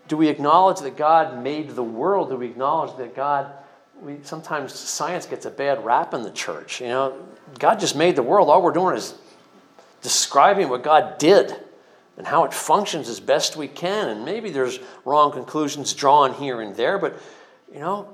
do 0.09 0.17
we 0.17 0.29
acknowledge 0.29 0.81
that 0.81 0.97
God 0.97 1.43
made 1.43 1.71
the 1.71 1.83
world? 1.85 2.31
Do 2.31 2.37
we 2.37 2.47
acknowledge 2.47 2.97
that 2.97 3.15
God 3.15 3.53
we 4.03 4.19
sometimes 4.23 4.75
science 4.75 5.25
gets 5.25 5.47
a 5.47 5.51
bad 5.51 5.85
rap 5.85 6.15
in 6.15 6.25
the 6.25 6.33
church. 6.33 6.81
You 6.81 6.89
know, 6.89 7.27
God 7.61 7.79
just 7.79 7.95
made 7.95 8.17
the 8.17 8.25
world. 8.25 8.51
All 8.51 8.61
we're 8.61 8.73
doing 8.73 8.97
is 8.97 9.15
describing 10.03 10.69
what 10.69 10.83
God 10.83 11.17
did 11.19 11.55
and 12.17 12.27
how 12.27 12.45
it 12.45 12.53
functions 12.53 13.09
as 13.09 13.21
best 13.21 13.57
we 13.57 13.69
can. 13.69 14.09
And 14.09 14.25
maybe 14.25 14.51
there's 14.51 14.79
wrong 15.05 15.33
conclusions 15.33 15.93
drawn 15.95 16.35
here 16.35 16.61
and 16.61 16.77
there, 16.77 16.99
but 16.99 17.19
you 17.73 17.81
know, 17.81 18.09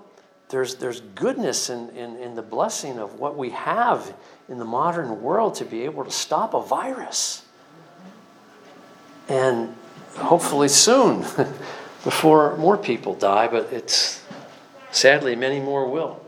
there's, 0.48 0.76
there's 0.76 1.00
goodness 1.14 1.70
in, 1.70 1.90
in, 1.90 2.16
in 2.16 2.34
the 2.34 2.42
blessing 2.42 2.98
of 2.98 3.20
what 3.20 3.36
we 3.36 3.50
have 3.50 4.14
in 4.48 4.58
the 4.58 4.64
modern 4.64 5.22
world 5.22 5.54
to 5.56 5.64
be 5.64 5.82
able 5.82 6.04
to 6.04 6.10
stop 6.10 6.54
a 6.54 6.62
virus. 6.62 7.44
And 9.28 9.74
hopefully 10.16 10.68
soon, 10.68 11.20
before 12.04 12.56
more 12.56 12.76
people 12.76 13.14
die, 13.14 13.46
but 13.46 13.72
it's 13.72 14.22
sadly, 14.90 15.36
many 15.36 15.60
more 15.60 15.88
will. 15.88 16.20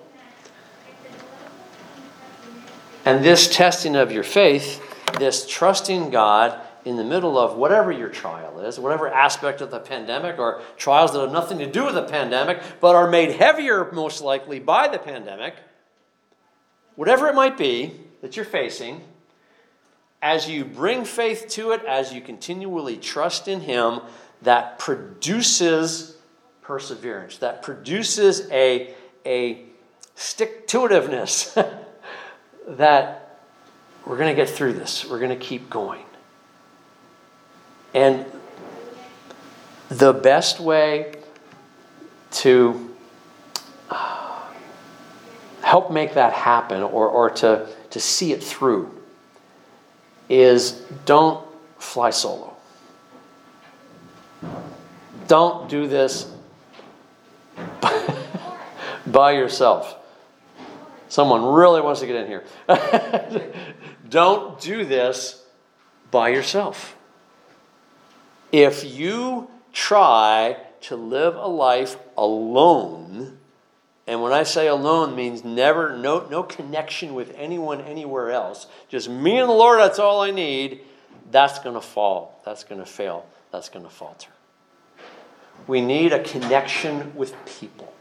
And 3.04 3.24
this 3.24 3.52
testing 3.52 3.96
of 3.96 4.12
your 4.12 4.22
faith, 4.22 4.80
this 5.18 5.46
trusting 5.48 6.10
God 6.10 6.60
in 6.84 6.96
the 6.96 7.04
middle 7.04 7.38
of 7.38 7.56
whatever 7.56 7.92
your 7.92 8.08
trial 8.08 8.60
is, 8.60 8.78
whatever 8.78 9.08
aspect 9.08 9.60
of 9.60 9.70
the 9.70 9.78
pandemic, 9.78 10.38
or 10.38 10.62
trials 10.76 11.12
that 11.12 11.20
have 11.20 11.32
nothing 11.32 11.58
to 11.58 11.66
do 11.66 11.84
with 11.84 11.94
the 11.94 12.02
pandemic, 12.02 12.60
but 12.80 12.96
are 12.96 13.08
made 13.08 13.30
heavier, 13.30 13.90
most 13.92 14.20
likely, 14.20 14.58
by 14.58 14.88
the 14.88 14.98
pandemic, 14.98 15.54
whatever 16.96 17.28
it 17.28 17.34
might 17.34 17.56
be 17.56 17.92
that 18.20 18.36
you're 18.36 18.44
facing, 18.44 19.02
as 20.20 20.48
you 20.48 20.64
bring 20.64 21.04
faith 21.04 21.46
to 21.48 21.72
it, 21.72 21.84
as 21.84 22.12
you 22.12 22.20
continually 22.20 22.96
trust 22.96 23.48
in 23.48 23.60
Him, 23.60 24.00
that 24.42 24.78
produces 24.78 26.16
perseverance, 26.62 27.38
that 27.38 27.62
produces 27.62 28.48
a, 28.50 28.94
a 29.26 29.64
stick 30.14 30.66
to 30.68 30.78
itiveness 30.78 31.54
that 32.68 33.40
we're 34.06 34.16
going 34.16 34.34
to 34.34 34.40
get 34.40 34.48
through 34.48 34.72
this, 34.72 35.04
we're 35.08 35.18
going 35.18 35.36
to 35.36 35.44
keep 35.44 35.68
going. 35.70 36.04
And 37.94 38.24
the 39.88 40.12
best 40.12 40.58
way 40.58 41.12
to 42.32 42.94
uh, 43.90 44.40
help 45.62 45.90
make 45.92 46.14
that 46.14 46.32
happen 46.32 46.82
or, 46.82 47.08
or 47.08 47.30
to, 47.30 47.68
to 47.90 48.00
see 48.00 48.32
it 48.32 48.42
through 48.42 48.90
is 50.28 50.72
don't 51.04 51.44
fly 51.78 52.10
solo. 52.10 52.56
Don't 55.28 55.68
do 55.68 55.86
this 55.86 56.30
by 59.06 59.32
yourself. 59.32 59.96
Someone 61.08 61.44
really 61.44 61.82
wants 61.82 62.00
to 62.00 62.06
get 62.06 62.16
in 62.16 62.26
here. 62.26 62.44
don't 64.08 64.58
do 64.60 64.86
this 64.86 65.44
by 66.10 66.30
yourself. 66.30 66.96
If 68.52 68.84
you 68.84 69.50
try 69.72 70.58
to 70.82 70.96
live 70.96 71.36
a 71.36 71.48
life 71.48 71.96
alone, 72.16 73.38
and 74.06 74.22
when 74.22 74.32
I 74.32 74.42
say 74.42 74.68
alone 74.68 75.16
means 75.16 75.42
never 75.42 75.96
no 75.96 76.26
no 76.28 76.42
connection 76.42 77.14
with 77.14 77.34
anyone 77.36 77.80
anywhere 77.80 78.30
else, 78.30 78.66
just 78.88 79.08
me 79.08 79.38
and 79.38 79.48
the 79.48 79.54
Lord, 79.54 79.80
that's 79.80 79.98
all 79.98 80.20
I 80.20 80.30
need, 80.30 80.82
that's 81.30 81.58
going 81.60 81.74
to 81.74 81.80
fall. 81.80 82.40
That's 82.44 82.62
going 82.62 82.80
to 82.80 82.86
fail. 82.86 83.26
That's 83.50 83.68
going 83.68 83.84
to 83.84 83.90
falter. 83.90 84.30
We 85.66 85.80
need 85.80 86.12
a 86.12 86.22
connection 86.22 87.14
with 87.14 87.34
people. 87.46 87.92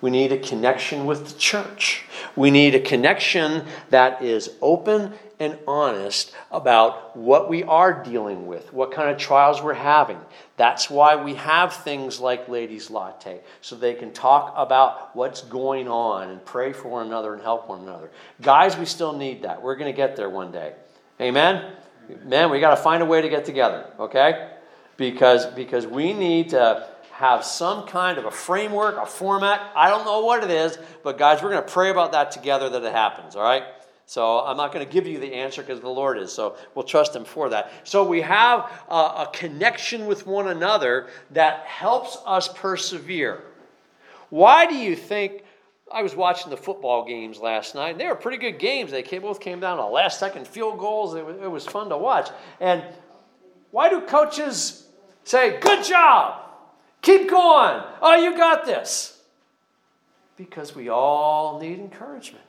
We 0.00 0.10
need 0.10 0.32
a 0.32 0.38
connection 0.38 1.06
with 1.06 1.32
the 1.32 1.38
church. 1.38 2.04
We 2.36 2.50
need 2.50 2.74
a 2.74 2.80
connection 2.80 3.64
that 3.90 4.22
is 4.22 4.50
open 4.60 5.14
and 5.40 5.58
honest 5.66 6.32
about 6.50 7.16
what 7.16 7.48
we 7.48 7.62
are 7.62 8.02
dealing 8.02 8.46
with, 8.46 8.72
what 8.72 8.92
kind 8.92 9.10
of 9.10 9.18
trials 9.18 9.62
we're 9.62 9.74
having. 9.74 10.18
That's 10.56 10.90
why 10.90 11.16
we 11.16 11.34
have 11.34 11.72
things 11.72 12.18
like 12.18 12.48
Ladies 12.48 12.90
Latte, 12.90 13.40
so 13.60 13.76
they 13.76 13.94
can 13.94 14.12
talk 14.12 14.52
about 14.56 15.14
what's 15.14 15.42
going 15.42 15.88
on 15.88 16.30
and 16.30 16.44
pray 16.44 16.72
for 16.72 16.88
one 16.88 17.06
another 17.06 17.34
and 17.34 17.42
help 17.42 17.68
one 17.68 17.80
another. 17.80 18.10
Guys, 18.42 18.76
we 18.76 18.84
still 18.84 19.16
need 19.16 19.42
that. 19.42 19.62
We're 19.62 19.76
going 19.76 19.92
to 19.92 19.96
get 19.96 20.16
there 20.16 20.28
one 20.28 20.50
day. 20.50 20.72
Amen? 21.20 21.72
Man, 22.24 22.50
we 22.50 22.58
got 22.60 22.70
to 22.70 22.82
find 22.82 23.02
a 23.02 23.06
way 23.06 23.22
to 23.22 23.28
get 23.28 23.44
together, 23.44 23.86
okay? 24.00 24.50
Because, 24.96 25.46
because 25.46 25.86
we 25.86 26.12
need 26.12 26.50
to 26.50 26.88
have 27.12 27.44
some 27.44 27.86
kind 27.86 28.16
of 28.18 28.24
a 28.24 28.30
framework, 28.30 28.96
a 28.96 29.06
format. 29.06 29.60
I 29.74 29.88
don't 29.88 30.04
know 30.04 30.20
what 30.20 30.42
it 30.42 30.50
is, 30.50 30.78
but 31.02 31.18
guys, 31.18 31.42
we're 31.42 31.50
going 31.50 31.64
to 31.64 31.72
pray 31.72 31.90
about 31.90 32.12
that 32.12 32.30
together 32.30 32.68
that 32.70 32.82
it 32.82 32.92
happens, 32.92 33.36
all 33.36 33.42
right? 33.42 33.64
So 34.08 34.40
I'm 34.40 34.56
not 34.56 34.72
going 34.72 34.86
to 34.86 34.90
give 34.90 35.06
you 35.06 35.18
the 35.18 35.34
answer 35.34 35.60
because 35.60 35.82
the 35.82 35.88
Lord 35.90 36.16
is. 36.16 36.32
So 36.32 36.56
we'll 36.74 36.86
trust 36.86 37.14
Him 37.14 37.26
for 37.26 37.50
that. 37.50 37.70
So 37.84 38.08
we 38.08 38.22
have 38.22 38.72
a, 38.88 38.94
a, 38.94 39.30
connection 39.34 40.06
with 40.06 40.26
one 40.26 40.48
another 40.48 41.08
that 41.32 41.66
helps 41.66 42.16
us 42.24 42.48
persevere. 42.48 43.42
Why 44.30 44.64
do 44.64 44.74
you 44.74 44.96
think? 44.96 45.44
I 45.92 46.02
was 46.02 46.16
watching 46.16 46.48
the 46.48 46.56
football 46.56 47.04
games 47.04 47.38
last 47.38 47.74
night, 47.74 47.90
and 47.90 48.00
they 48.00 48.06
were 48.06 48.14
pretty 48.14 48.38
good 48.38 48.58
games. 48.58 48.90
They 48.90 49.02
came, 49.02 49.20
both 49.20 49.40
came 49.40 49.60
down 49.60 49.76
to 49.76 49.84
last 49.84 50.18
second 50.18 50.48
field 50.48 50.78
goals. 50.78 51.14
It 51.14 51.26
was, 51.26 51.36
it 51.36 51.50
was 51.50 51.66
fun 51.66 51.90
to 51.90 51.98
watch. 51.98 52.30
And 52.60 52.82
why 53.72 53.90
do 53.90 54.00
coaches 54.00 54.86
say, 55.24 55.60
Good 55.60 55.84
job? 55.84 56.44
Keep 57.02 57.28
going. 57.28 57.82
Oh, 58.00 58.16
you 58.16 58.34
got 58.38 58.64
this. 58.64 59.20
Because 60.38 60.74
we 60.74 60.88
all 60.88 61.60
need 61.60 61.78
encouragement. 61.78 62.44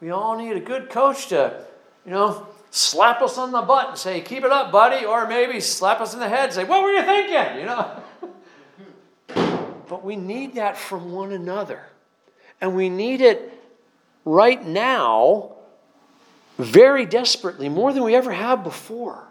We 0.00 0.10
all 0.10 0.36
need 0.36 0.56
a 0.56 0.60
good 0.60 0.90
coach 0.90 1.28
to, 1.28 1.64
you 2.04 2.12
know, 2.12 2.46
slap 2.70 3.20
us 3.22 3.38
on 3.38 3.50
the 3.50 3.62
butt 3.62 3.88
and 3.90 3.98
say, 3.98 4.20
keep 4.20 4.44
it 4.44 4.52
up, 4.52 4.70
buddy, 4.70 5.04
or 5.04 5.26
maybe 5.26 5.60
slap 5.60 6.00
us 6.00 6.14
in 6.14 6.20
the 6.20 6.28
head 6.28 6.46
and 6.46 6.52
say, 6.52 6.64
what 6.64 6.82
were 6.82 6.92
you 6.92 7.02
thinking? 7.02 7.60
You 7.60 7.66
know? 7.66 8.02
but 9.88 10.04
we 10.04 10.16
need 10.16 10.54
that 10.54 10.76
from 10.76 11.12
one 11.12 11.32
another. 11.32 11.82
And 12.60 12.74
we 12.74 12.88
need 12.88 13.20
it 13.20 13.52
right 14.24 14.64
now 14.64 15.52
very 16.58 17.06
desperately, 17.06 17.68
more 17.68 17.92
than 17.92 18.02
we 18.02 18.14
ever 18.14 18.32
have 18.32 18.64
before. 18.64 19.27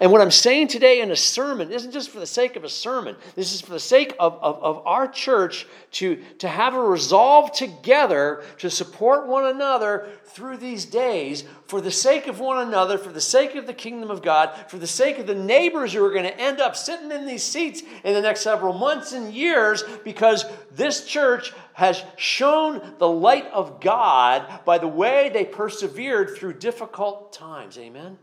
And 0.00 0.12
what 0.12 0.20
I'm 0.20 0.30
saying 0.30 0.68
today 0.68 1.00
in 1.00 1.10
a 1.10 1.16
sermon 1.16 1.70
isn't 1.70 1.92
just 1.92 2.10
for 2.10 2.20
the 2.20 2.26
sake 2.26 2.56
of 2.56 2.64
a 2.64 2.68
sermon. 2.68 3.16
This 3.34 3.54
is 3.54 3.60
for 3.60 3.72
the 3.72 3.80
sake 3.80 4.14
of, 4.18 4.34
of, 4.42 4.62
of, 4.62 4.86
our 4.86 5.08
church 5.08 5.66
to, 5.92 6.16
to 6.38 6.48
have 6.48 6.74
a 6.74 6.80
resolve 6.80 7.52
together 7.52 8.44
to 8.58 8.68
support 8.68 9.26
one 9.26 9.46
another 9.46 10.08
through 10.24 10.58
these 10.58 10.84
days 10.84 11.44
for 11.66 11.80
the 11.80 11.90
sake 11.90 12.26
of 12.26 12.40
one 12.40 12.66
another, 12.66 12.98
for 12.98 13.10
the 13.10 13.20
sake 13.20 13.54
of 13.54 13.66
the 13.66 13.74
kingdom 13.74 14.10
of 14.10 14.22
God, 14.22 14.52
for 14.68 14.78
the 14.78 14.86
sake 14.86 15.18
of 15.18 15.26
the 15.26 15.34
neighbors 15.34 15.92
who 15.92 16.04
are 16.04 16.12
going 16.12 16.24
to 16.24 16.40
end 16.40 16.60
up 16.60 16.76
sitting 16.76 17.10
in 17.10 17.26
these 17.26 17.42
seats 17.42 17.82
in 18.04 18.14
the 18.14 18.20
next 18.20 18.40
several 18.42 18.72
months 18.72 19.12
and 19.12 19.32
years 19.32 19.82
because 20.04 20.44
this 20.72 21.06
church 21.06 21.52
has 21.72 22.04
shown 22.16 22.94
the 22.98 23.08
light 23.08 23.46
of 23.52 23.80
God 23.80 24.64
by 24.64 24.78
the 24.78 24.88
way 24.88 25.30
they 25.32 25.44
persevered 25.44 26.36
through 26.36 26.54
difficult 26.54 27.32
times. 27.32 27.78
Amen? 27.78 28.18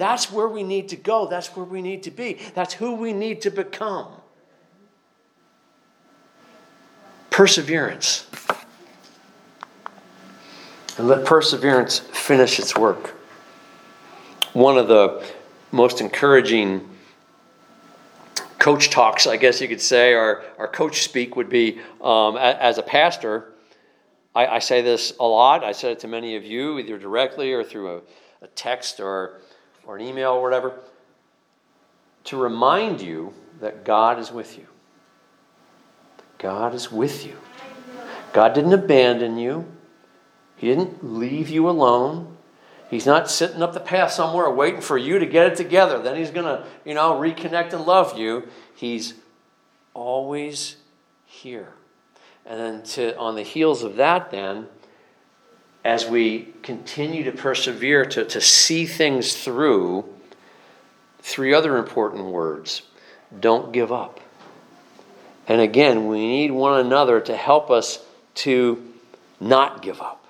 That's 0.00 0.32
where 0.32 0.48
we 0.48 0.62
need 0.62 0.88
to 0.88 0.96
go. 0.96 1.26
That's 1.26 1.48
where 1.48 1.66
we 1.66 1.82
need 1.82 2.04
to 2.04 2.10
be. 2.10 2.38
That's 2.54 2.72
who 2.72 2.94
we 2.94 3.12
need 3.12 3.42
to 3.42 3.50
become. 3.50 4.08
Perseverance. 7.28 8.26
And 10.96 11.06
let 11.06 11.26
perseverance 11.26 11.98
finish 11.98 12.58
its 12.58 12.74
work. 12.74 13.08
One 14.54 14.78
of 14.78 14.88
the 14.88 15.22
most 15.70 16.00
encouraging 16.00 16.88
coach 18.58 18.88
talks, 18.88 19.26
I 19.26 19.36
guess 19.36 19.60
you 19.60 19.68
could 19.68 19.82
say, 19.82 20.14
or, 20.14 20.42
or 20.56 20.66
coach 20.66 21.02
speak 21.02 21.36
would 21.36 21.50
be 21.50 21.78
um, 22.00 22.38
as 22.38 22.78
a 22.78 22.82
pastor. 22.82 23.52
I, 24.34 24.46
I, 24.46 24.58
say 24.60 24.80
this 24.80 25.12
a 25.20 25.26
lot. 25.26 25.62
I 25.62 25.72
said 25.72 25.92
it 25.92 25.98
to 26.00 26.08
many 26.08 26.36
of 26.36 26.44
you, 26.46 26.78
either 26.78 26.96
directly 26.96 27.52
or 27.52 27.62
through 27.62 27.98
a, 27.98 28.00
a 28.40 28.46
text 28.54 28.98
or 28.98 29.42
or 29.86 29.96
an 29.96 30.02
email 30.02 30.32
or 30.32 30.42
whatever 30.42 30.80
to 32.24 32.36
remind 32.36 33.00
you 33.00 33.32
that 33.60 33.84
God 33.84 34.18
is 34.18 34.30
with 34.30 34.58
you. 34.58 34.66
God 36.38 36.74
is 36.74 36.90
with 36.90 37.26
you. 37.26 37.36
God 38.32 38.54
didn't 38.54 38.72
abandon 38.72 39.38
you. 39.38 39.66
He 40.56 40.66
didn't 40.66 41.02
leave 41.02 41.48
you 41.48 41.68
alone. 41.68 42.36
He's 42.90 43.06
not 43.06 43.30
sitting 43.30 43.62
up 43.62 43.72
the 43.72 43.80
path 43.80 44.10
somewhere 44.10 44.50
waiting 44.50 44.80
for 44.80 44.98
you 44.98 45.18
to 45.18 45.26
get 45.26 45.46
it 45.46 45.56
together. 45.56 46.00
Then 46.00 46.16
he's 46.16 46.30
going 46.30 46.46
to, 46.46 46.66
you 46.84 46.94
know, 46.94 47.12
reconnect 47.12 47.72
and 47.72 47.84
love 47.84 48.18
you. 48.18 48.48
He's 48.74 49.14
always 49.94 50.76
here. 51.24 51.74
And 52.44 52.58
then 52.58 52.82
to, 52.82 53.16
on 53.16 53.36
the 53.36 53.42
heels 53.42 53.82
of 53.82 53.96
that, 53.96 54.30
then, 54.30 54.66
as 55.84 56.06
we 56.06 56.52
continue 56.62 57.24
to 57.24 57.32
persevere 57.32 58.04
to, 58.04 58.24
to 58.24 58.40
see 58.40 58.86
things 58.86 59.34
through, 59.34 60.04
three 61.20 61.54
other 61.54 61.76
important 61.76 62.24
words 62.26 62.82
don't 63.38 63.72
give 63.72 63.90
up. 63.92 64.20
And 65.48 65.60
again, 65.60 66.06
we 66.06 66.18
need 66.18 66.50
one 66.50 66.78
another 66.80 67.20
to 67.20 67.36
help 67.36 67.70
us 67.70 68.04
to 68.36 68.86
not 69.40 69.82
give 69.82 70.00
up, 70.00 70.24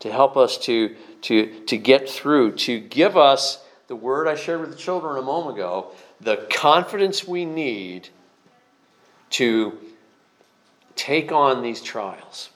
to 0.00 0.10
help 0.10 0.36
us 0.36 0.58
to, 0.58 0.94
to, 1.22 1.60
to 1.66 1.76
get 1.76 2.10
through, 2.10 2.52
to 2.52 2.80
give 2.80 3.16
us 3.16 3.62
the 3.86 3.96
word 3.96 4.26
I 4.26 4.34
shared 4.34 4.60
with 4.60 4.70
the 4.70 4.76
children 4.76 5.16
a 5.16 5.22
moment 5.22 5.56
ago, 5.56 5.92
the 6.20 6.36
confidence 6.52 7.26
we 7.26 7.44
need 7.44 8.08
to 9.30 9.78
take 10.96 11.30
on 11.30 11.62
these 11.62 11.80
trials 11.80 12.50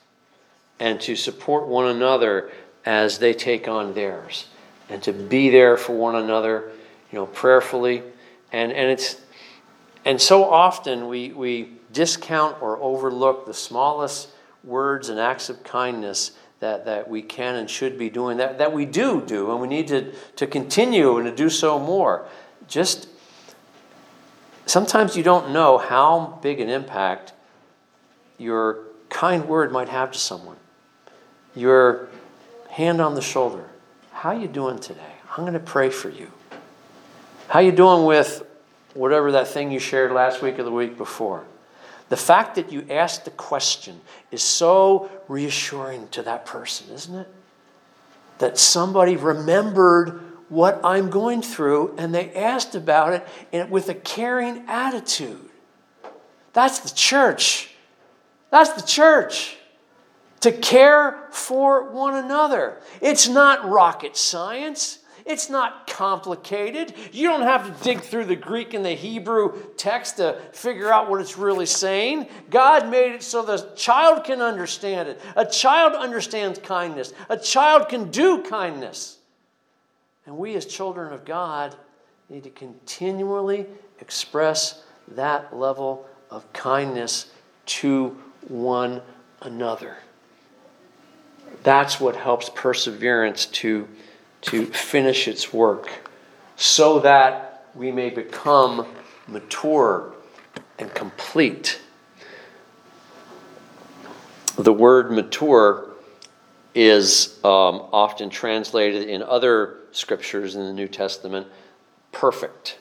and 0.81 1.01
to 1.03 1.15
support 1.15 1.69
one 1.69 1.87
another 1.87 2.51
as 2.85 3.19
they 3.19 3.33
take 3.33 3.69
on 3.69 3.95
theirs 3.95 4.47
and 4.89 5.03
to 5.03 5.13
be 5.13 5.51
there 5.51 5.77
for 5.77 5.93
one 5.93 6.17
another 6.17 6.71
you 7.13 7.19
know 7.19 7.27
prayerfully 7.27 8.03
and 8.51 8.73
and 8.73 8.91
it's 8.91 9.21
and 10.05 10.21
so 10.21 10.45
often 10.45 11.07
we 11.07 11.31
we 11.33 11.73
discount 11.93 12.61
or 12.63 12.79
overlook 12.79 13.47
the 13.47 13.55
smallest 13.55 14.31
words 14.65 15.09
and 15.09 15.19
acts 15.19 15.49
of 15.49 15.63
kindness 15.63 16.33
that, 16.61 16.85
that 16.85 17.09
we 17.09 17.23
can 17.23 17.57
and 17.57 17.69
should 17.69 17.99
be 17.99 18.11
doing, 18.11 18.37
that, 18.37 18.59
that 18.59 18.73
we 18.73 18.85
do 18.85 19.23
do, 19.27 19.51
and 19.51 19.61
we 19.61 19.69
need 19.69 19.89
to, 19.89 20.13
to 20.37 20.47
continue 20.47 21.17
and 21.17 21.27
to 21.27 21.35
do 21.35 21.49
so 21.49 21.79
more. 21.79 22.27
Just 22.69 23.09
sometimes 24.67 25.17
you 25.17 25.23
don't 25.23 25.53
know 25.53 25.79
how 25.79 26.39
big 26.43 26.61
an 26.61 26.69
impact 26.69 27.33
your 28.39 28.85
kind 29.09 29.49
word 29.49 29.73
might 29.73 29.89
have 29.89 30.13
to 30.13 30.19
someone. 30.19 30.57
Your 31.55 32.09
hand 32.69 33.01
on 33.01 33.15
the 33.15 33.23
shoulder. 33.23 33.65
How 34.13 34.33
you 34.33 34.49
doing 34.49 34.79
today? 34.79 35.01
I'm 35.31 35.45
going 35.45 35.55
to 35.55 35.61
pray 35.61 35.91
for 35.91 36.09
you. 36.09 36.31
How 37.49 37.61
you 37.61 37.73
doing 37.73 38.05
with 38.05 38.47
whatever 38.95 39.33
that 39.33 39.49
thing 39.49 39.71
you 39.71 39.79
shared 39.79 40.13
last 40.13 40.43
week 40.43 40.59
or 40.59 40.63
the 40.63 40.71
week 40.71 40.97
before? 40.97 41.45
The 42.09 42.17
fact 42.17 42.57
that 42.57 42.73
you 42.73 42.85
asked 42.91 43.25
the 43.25 43.31
question 43.31 44.01
is 44.31 44.43
so 44.43 45.11
reassuring 45.29 46.09
to 46.09 46.23
that 46.23 46.45
person, 46.45 46.93
isn't 46.93 47.15
it? 47.15 47.29
That 48.39 48.59
somebody 48.59 49.17
remembered 49.17 50.21
what 50.49 50.81
I'm 50.83 51.11
going 51.11 51.43
through 51.43 51.95
and 51.99 52.13
they 52.13 52.35
asked 52.35 52.75
about 52.75 53.25
it 53.53 53.71
with 53.71 53.89
a 53.89 53.95
caring 53.95 54.65
attitude. 54.67 55.49
That's 56.53 56.81
the 56.81 56.95
church. 56.95 57.73
That's 58.51 58.73
the 58.73 58.83
church. 58.83 59.57
To 60.41 60.53
care 60.53 61.29
for 61.31 61.91
one 61.91 62.17
another. 62.17 62.81
It's 63.01 63.29
not 63.29 63.69
rocket 63.69 64.17
science. 64.17 65.01
It's 65.27 65.51
not 65.51 65.87
complicated. 65.87 66.95
You 67.13 67.29
don't 67.29 67.43
have 67.43 67.67
to 67.67 67.85
dig 67.85 68.01
through 68.01 68.25
the 68.25 68.37
Greek 68.37 68.75
and 68.75 68.85
the 68.85 68.95
Hebrew 68.95 69.63
text 69.77 70.17
to 70.17 70.41
figure 70.53 70.93
out 70.93 71.11
what 71.11 71.21
it's 71.21 71.37
really 71.37 71.67
saying. 71.67 72.27
God 72.49 72.89
made 72.89 73.13
it 73.13 73.23
so 73.23 73.43
the 73.43 73.71
child 73.77 74.25
can 74.25 74.41
understand 74.41 75.09
it. 75.09 75.21
A 75.37 75.45
child 75.45 75.95
understands 75.95 76.59
kindness, 76.59 77.13
a 77.29 77.37
child 77.37 77.89
can 77.89 78.11
do 78.11 78.43
kindness. 78.43 79.19
And 80.27 80.37
we, 80.37 80.55
as 80.55 80.67
children 80.67 81.13
of 81.13 81.25
God, 81.25 81.75
need 82.29 82.45
to 82.45 82.51
continually 82.51 83.67
express 84.01 84.83
that 85.09 85.57
level 85.57 86.07
of 86.31 86.51
kindness 86.53 87.31
to 87.67 88.17
one 88.49 89.03
another. 89.43 89.99
That's 91.63 92.01
what 92.01 92.17
helps 92.17 92.49
perseverance 92.49 93.47
to 93.47 93.89
to 94.43 94.67
finish 94.67 95.29
its 95.29 95.53
work 95.53 96.11
so 96.57 97.01
that 97.01 97.67
we 97.75 97.93
may 97.93 98.11
become 98.11 98.87
mature 99.27 100.13
and 100.79 100.93
complete. 100.95 101.81
The 104.57 104.73
word 104.73 105.13
mature 105.13 105.89
is 106.75 107.39
um, 107.45 107.87
often 107.93 108.31
translated 108.31 109.09
in 109.09 109.23
other 109.23 109.79
scriptures 109.93 110.55
in 110.55 110.63
the 110.63 110.73
New 110.73 110.89
Testament 110.89 111.47
perfect. 112.13 112.79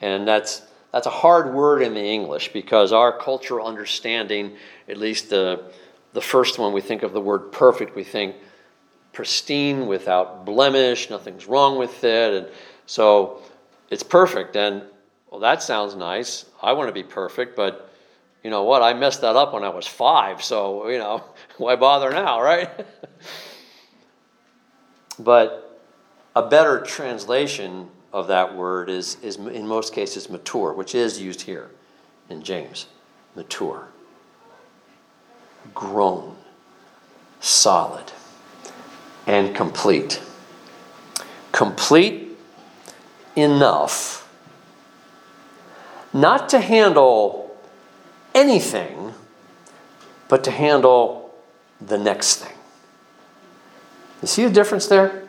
And 0.00 0.26
that's, 0.26 0.62
that's 0.92 1.06
a 1.06 1.10
hard 1.10 1.54
word 1.54 1.82
in 1.82 1.94
the 1.94 2.04
English 2.04 2.52
because 2.52 2.92
our 2.92 3.16
cultural 3.16 3.66
understanding, 3.66 4.56
at 4.88 4.96
least 4.96 5.30
the, 5.30 5.64
the 6.16 6.22
first 6.22 6.58
one 6.58 6.72
we 6.72 6.80
think 6.80 7.02
of 7.02 7.12
the 7.12 7.20
word 7.20 7.52
perfect, 7.52 7.94
we 7.94 8.02
think 8.02 8.36
pristine, 9.12 9.86
without 9.86 10.46
blemish, 10.46 11.10
nothing's 11.10 11.46
wrong 11.46 11.76
with 11.76 12.02
it. 12.04 12.32
And 12.32 12.46
so 12.86 13.42
it's 13.90 14.02
perfect. 14.02 14.56
And 14.56 14.82
well, 15.30 15.40
that 15.40 15.62
sounds 15.62 15.94
nice. 15.94 16.46
I 16.62 16.72
want 16.72 16.88
to 16.88 16.92
be 16.94 17.02
perfect, 17.02 17.54
but 17.54 17.92
you 18.42 18.48
know 18.48 18.62
what? 18.62 18.80
I 18.80 18.94
messed 18.94 19.20
that 19.20 19.36
up 19.36 19.52
when 19.52 19.62
I 19.62 19.68
was 19.68 19.86
five, 19.86 20.42
so 20.42 20.88
you 20.88 20.96
know, 20.96 21.22
why 21.58 21.76
bother 21.76 22.10
now, 22.10 22.40
right? 22.40 22.70
but 25.18 25.82
a 26.34 26.48
better 26.48 26.80
translation 26.80 27.90
of 28.10 28.28
that 28.28 28.56
word 28.56 28.88
is, 28.88 29.18
is 29.22 29.36
in 29.36 29.66
most 29.66 29.92
cases 29.92 30.30
mature, 30.30 30.72
which 30.72 30.94
is 30.94 31.20
used 31.20 31.42
here 31.42 31.70
in 32.30 32.42
James. 32.42 32.86
Mature. 33.34 33.88
Grown. 35.74 36.36
Solid 37.40 38.12
and 39.26 39.54
complete. 39.54 40.22
Complete 41.52 42.36
enough 43.34 44.22
not 46.12 46.48
to 46.48 46.60
handle 46.60 47.54
anything, 48.34 49.12
but 50.28 50.42
to 50.44 50.50
handle 50.50 51.34
the 51.80 51.98
next 51.98 52.36
thing. 52.36 52.56
You 54.22 54.28
see 54.28 54.44
the 54.44 54.50
difference 54.50 54.86
there? 54.86 55.28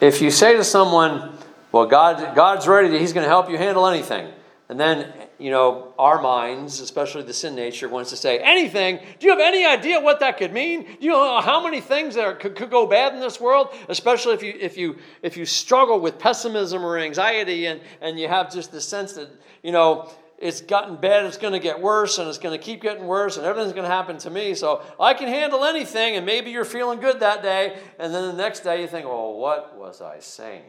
If 0.00 0.22
you 0.22 0.30
say 0.30 0.56
to 0.56 0.64
someone, 0.64 1.36
well, 1.72 1.86
God, 1.86 2.34
God's 2.34 2.66
ready, 2.66 2.98
He's 2.98 3.12
going 3.12 3.24
to 3.24 3.28
help 3.28 3.50
you 3.50 3.58
handle 3.58 3.86
anything. 3.86 4.32
And 4.68 4.78
then 4.78 5.12
you 5.38 5.50
know, 5.50 5.94
our 5.98 6.20
minds, 6.20 6.80
especially 6.80 7.22
the 7.22 7.32
sin 7.32 7.54
nature, 7.54 7.88
wants 7.88 8.10
to 8.10 8.16
say 8.16 8.38
anything. 8.40 8.98
Do 9.18 9.26
you 9.26 9.30
have 9.30 9.40
any 9.40 9.64
idea 9.64 10.00
what 10.00 10.20
that 10.20 10.36
could 10.36 10.52
mean? 10.52 10.82
Do 10.82 10.96
you 11.00 11.12
know 11.12 11.40
how 11.40 11.62
many 11.62 11.80
things 11.80 12.16
that 12.16 12.40
could, 12.40 12.56
could 12.56 12.70
go 12.70 12.86
bad 12.86 13.14
in 13.14 13.20
this 13.20 13.40
world? 13.40 13.68
Especially 13.88 14.34
if 14.34 14.42
you 14.42 14.54
if 14.60 14.76
you 14.76 14.96
if 15.22 15.36
you 15.36 15.46
struggle 15.46 16.00
with 16.00 16.18
pessimism 16.18 16.84
or 16.84 16.98
anxiety, 16.98 17.66
and 17.66 17.80
and 18.00 18.18
you 18.18 18.28
have 18.28 18.52
just 18.52 18.72
the 18.72 18.80
sense 18.80 19.12
that 19.14 19.28
you 19.62 19.72
know 19.72 20.10
it's 20.38 20.60
gotten 20.60 20.96
bad, 20.96 21.24
it's 21.24 21.36
going 21.36 21.52
to 21.52 21.58
get 21.58 21.80
worse, 21.80 22.18
and 22.18 22.28
it's 22.28 22.38
going 22.38 22.56
to 22.56 22.64
keep 22.64 22.82
getting 22.82 23.06
worse, 23.06 23.36
and 23.36 23.46
everything's 23.46 23.72
going 23.72 23.88
to 23.88 23.94
happen 23.94 24.18
to 24.18 24.30
me. 24.30 24.54
So 24.54 24.82
I 25.00 25.14
can 25.14 25.28
handle 25.28 25.64
anything, 25.64 26.16
and 26.16 26.24
maybe 26.26 26.50
you're 26.50 26.64
feeling 26.64 27.00
good 27.00 27.20
that 27.20 27.42
day, 27.42 27.78
and 27.98 28.14
then 28.14 28.22
the 28.28 28.40
next 28.40 28.60
day 28.60 28.80
you 28.80 28.86
think, 28.86 29.06
well, 29.06 29.34
what 29.34 29.76
was 29.76 30.00
I 30.00 30.20
saying? 30.20 30.62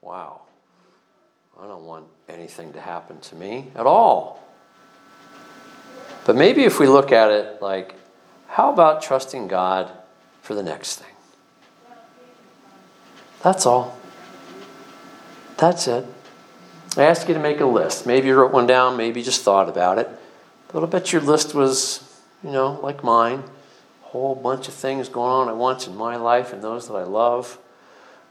Wow. 0.00 0.42
I 1.60 1.66
don't 1.66 1.84
want 1.84 2.06
anything 2.28 2.72
to 2.72 2.80
happen 2.80 3.20
to 3.20 3.36
me 3.36 3.70
at 3.74 3.86
all. 3.86 4.42
But 6.24 6.36
maybe 6.36 6.64
if 6.64 6.78
we 6.78 6.86
look 6.86 7.12
at 7.12 7.30
it 7.30 7.60
like, 7.60 7.94
how 8.48 8.72
about 8.72 9.02
trusting 9.02 9.48
God 9.48 9.90
for 10.42 10.54
the 10.54 10.62
next 10.62 10.96
thing? 10.96 11.14
That's 13.42 13.66
all. 13.66 13.98
That's 15.58 15.86
it. 15.86 16.06
I 16.96 17.02
asked 17.02 17.28
you 17.28 17.34
to 17.34 17.40
make 17.40 17.60
a 17.60 17.66
list. 17.66 18.06
Maybe 18.06 18.28
you 18.28 18.36
wrote 18.36 18.52
one 18.52 18.66
down, 18.66 18.96
maybe 18.96 19.20
you 19.20 19.24
just 19.24 19.42
thought 19.42 19.68
about 19.68 19.98
it. 19.98 20.08
But 20.68 20.82
I 20.82 20.86
bet 20.86 21.12
your 21.12 21.22
list 21.22 21.54
was, 21.54 22.20
you 22.42 22.50
know, 22.50 22.80
like 22.82 23.04
mine. 23.04 23.42
A 24.04 24.06
whole 24.08 24.34
bunch 24.34 24.68
of 24.68 24.74
things 24.74 25.08
going 25.08 25.30
on 25.30 25.48
at 25.48 25.56
once 25.56 25.86
in 25.86 25.96
my 25.96 26.16
life 26.16 26.52
and 26.52 26.62
those 26.62 26.88
that 26.88 26.94
I 26.94 27.02
love. 27.02 27.58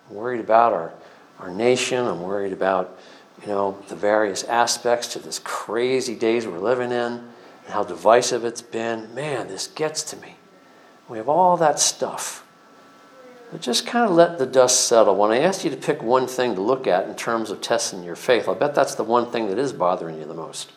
I'm 0.10 0.16
worried 0.16 0.40
about 0.40 0.74
our, 0.74 0.94
our 1.40 1.52
nation. 1.52 2.06
I'm 2.06 2.22
worried 2.22 2.54
about 2.54 2.98
you 3.42 3.48
know, 3.48 3.78
the 3.88 3.96
various 3.96 4.44
aspects 4.46 5.08
to 5.10 5.20
this 5.20 5.40
crazy 5.40 6.16
days 6.16 6.48
we're 6.48 6.60
living 6.60 6.92
in 6.92 7.14
and 7.66 7.70
how 7.70 7.84
divisive 7.84 8.46
it's 8.46 8.62
been. 8.62 9.14
Man, 9.14 9.48
this 9.48 9.68
gets 9.68 10.04
to 10.04 10.18
me. 10.18 10.36
We 11.10 11.18
have 11.18 11.30
all 11.30 11.58
that 11.58 11.80
stuff. 11.80 12.46
But 13.52 13.62
just 13.62 13.86
kind 13.86 14.10
of 14.10 14.16
let 14.16 14.40
the 14.40 14.46
dust 14.46 14.88
settle. 14.88 15.16
When 15.16 15.32
I 15.32 15.40
asked 15.40 15.64
you 15.64 15.70
to 15.70 15.78
pick 15.78 16.02
one 16.02 16.26
thing 16.28 16.56
to 16.56 16.62
look 16.62 16.88
at 16.88 17.08
in 17.08 17.16
terms 17.16 17.52
of 17.52 17.62
testing 17.62 18.04
your 18.04 18.16
faith, 18.16 18.48
I 18.48 18.54
bet 18.54 18.74
that's 18.74 18.96
the 18.96 19.04
one 19.04 19.30
thing 19.32 19.48
that 19.50 19.60
is 19.60 19.74
bothering 19.74 20.18
you 20.18 20.26
the 20.26 20.34
most. 20.34 20.72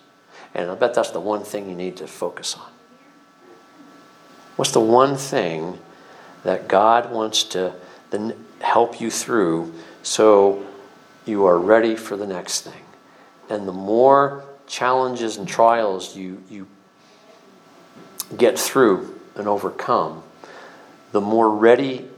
And 0.54 0.70
I 0.70 0.74
bet 0.74 0.92
that's 0.92 1.10
the 1.10 1.20
one 1.20 1.42
thing 1.42 1.68
you 1.68 1.76
need 1.76 1.96
to 1.98 2.06
focus 2.06 2.54
on. 2.54 2.70
What's 4.56 4.72
the 4.72 4.80
one 4.80 5.16
thing 5.16 5.78
that 6.42 6.68
God 6.68 7.12
wants 7.12 7.44
to 7.44 7.74
then 8.10 8.44
help 8.60 9.00
you 9.00 9.10
through 9.10 9.72
so 10.02 10.65
you 11.26 11.44
are 11.44 11.58
ready 11.58 11.96
for 11.96 12.16
the 12.16 12.26
next 12.26 12.62
thing. 12.62 12.82
And 13.50 13.68
the 13.68 13.72
more 13.72 14.44
challenges 14.66 15.36
and 15.36 15.46
trials 15.46 16.16
you, 16.16 16.42
you 16.48 16.66
get 18.36 18.58
through 18.58 19.18
and 19.34 19.46
overcome, 19.46 20.22
the 21.12 21.20
more 21.20 21.50
ready 21.50 22.08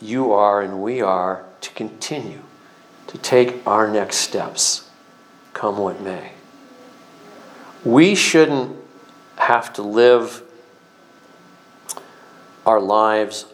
you 0.00 0.32
are 0.32 0.62
and 0.62 0.82
we 0.82 1.00
are 1.00 1.44
to 1.60 1.70
continue 1.72 2.40
to 3.06 3.18
take 3.18 3.66
our 3.66 3.88
next 3.88 4.16
steps, 4.16 4.88
come 5.52 5.78
what 5.78 6.00
may. 6.00 6.32
We 7.84 8.14
shouldn't 8.14 8.76
have 9.36 9.72
to 9.74 9.82
live 9.82 10.42
our 12.64 12.80
lives 12.80 13.46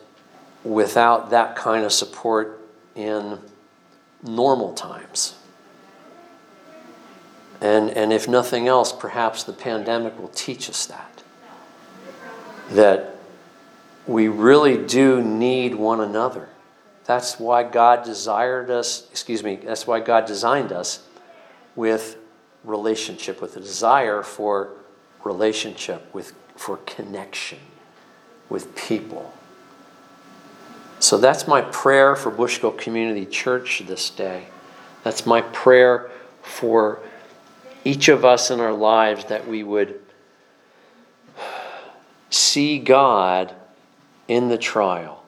without 0.65 1.31
that 1.31 1.55
kind 1.55 1.85
of 1.85 1.93
support 1.93 2.61
in 2.95 3.39
normal 4.23 4.75
times. 4.75 5.35
And, 7.61 7.91
and 7.91 8.13
if 8.13 8.27
nothing 8.27 8.67
else, 8.67 8.93
perhaps 8.93 9.45
the 9.45 9.53
pandemic 9.53 10.19
will 10.19 10.29
teach 10.29 10.69
us 10.69 10.87
that. 10.87 11.23
That 12.71 13.17
we 14.07 14.29
really 14.29 14.85
do 14.85 15.23
need 15.23 15.75
one 15.75 16.01
another. 16.01 16.49
That's 17.05 17.39
why 17.39 17.63
God 17.65 18.05
desired 18.05 18.71
us, 18.71 19.09
excuse 19.11 19.43
me, 19.43 19.57
that's 19.57 19.87
why 19.87 20.01
God 20.01 20.25
designed 20.27 20.73
us 20.73 21.07
with 21.77 22.17
relationship, 22.65 23.41
with 23.41 23.57
a 23.57 23.61
desire 23.61 24.23
for 24.23 24.71
relationship, 25.25 26.13
with, 26.15 26.33
for 26.57 26.79
connection 26.79 27.59
with 28.49 28.75
people. 28.77 29.33
So 31.03 31.19
that's 31.19 31.49
my 31.49 31.63
prayer 31.63 32.15
for 32.15 32.31
Bushville 32.31 32.79
Community 32.79 33.27
Church 33.27 33.83
this 33.89 34.09
day. 34.09 34.47
That's 35.03 35.27
my 35.27 35.41
prayer 35.41 36.13
for 36.43 37.01
each 37.85 38.07
of 38.07 38.25
us 38.25 38.53
in 38.53 38.61
our 38.61 38.73
lives 38.73 39.25
that 39.25 39.49
we 39.49 39.65
would 39.65 40.01
see 42.31 42.79
God 42.79 43.53
in 44.29 44.49
the 44.49 44.57
trial 44.57 45.25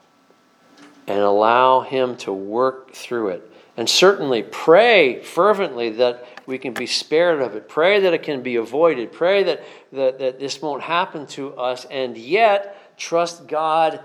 and 1.09 1.19
allow 1.19 1.81
Him 1.81 2.19
to 2.19 2.33
work 2.33 2.93
through 2.93 3.31
it. 3.31 3.53
And 3.77 3.91
certainly 3.91 4.45
pray 4.45 5.25
fervently 5.25 5.91
that 5.91 6.25
we 6.47 6.57
can 6.57 6.73
be 6.73 6.87
spared 6.87 7.43
of 7.43 7.57
it. 7.57 7.69
Pray 7.69 7.99
that 7.99 8.15
it 8.15 8.23
can 8.23 8.45
be 8.45 8.55
avoided. 8.55 9.11
Pray 9.11 9.43
that, 9.43 9.65
that, 9.91 10.21
that 10.21 10.39
this 10.39 10.63
won't 10.63 10.83
happen 10.85 11.27
to 11.27 11.53
us. 11.57 11.85
And 11.87 12.17
yet, 12.17 12.97
trust 12.97 13.49
God 13.49 13.99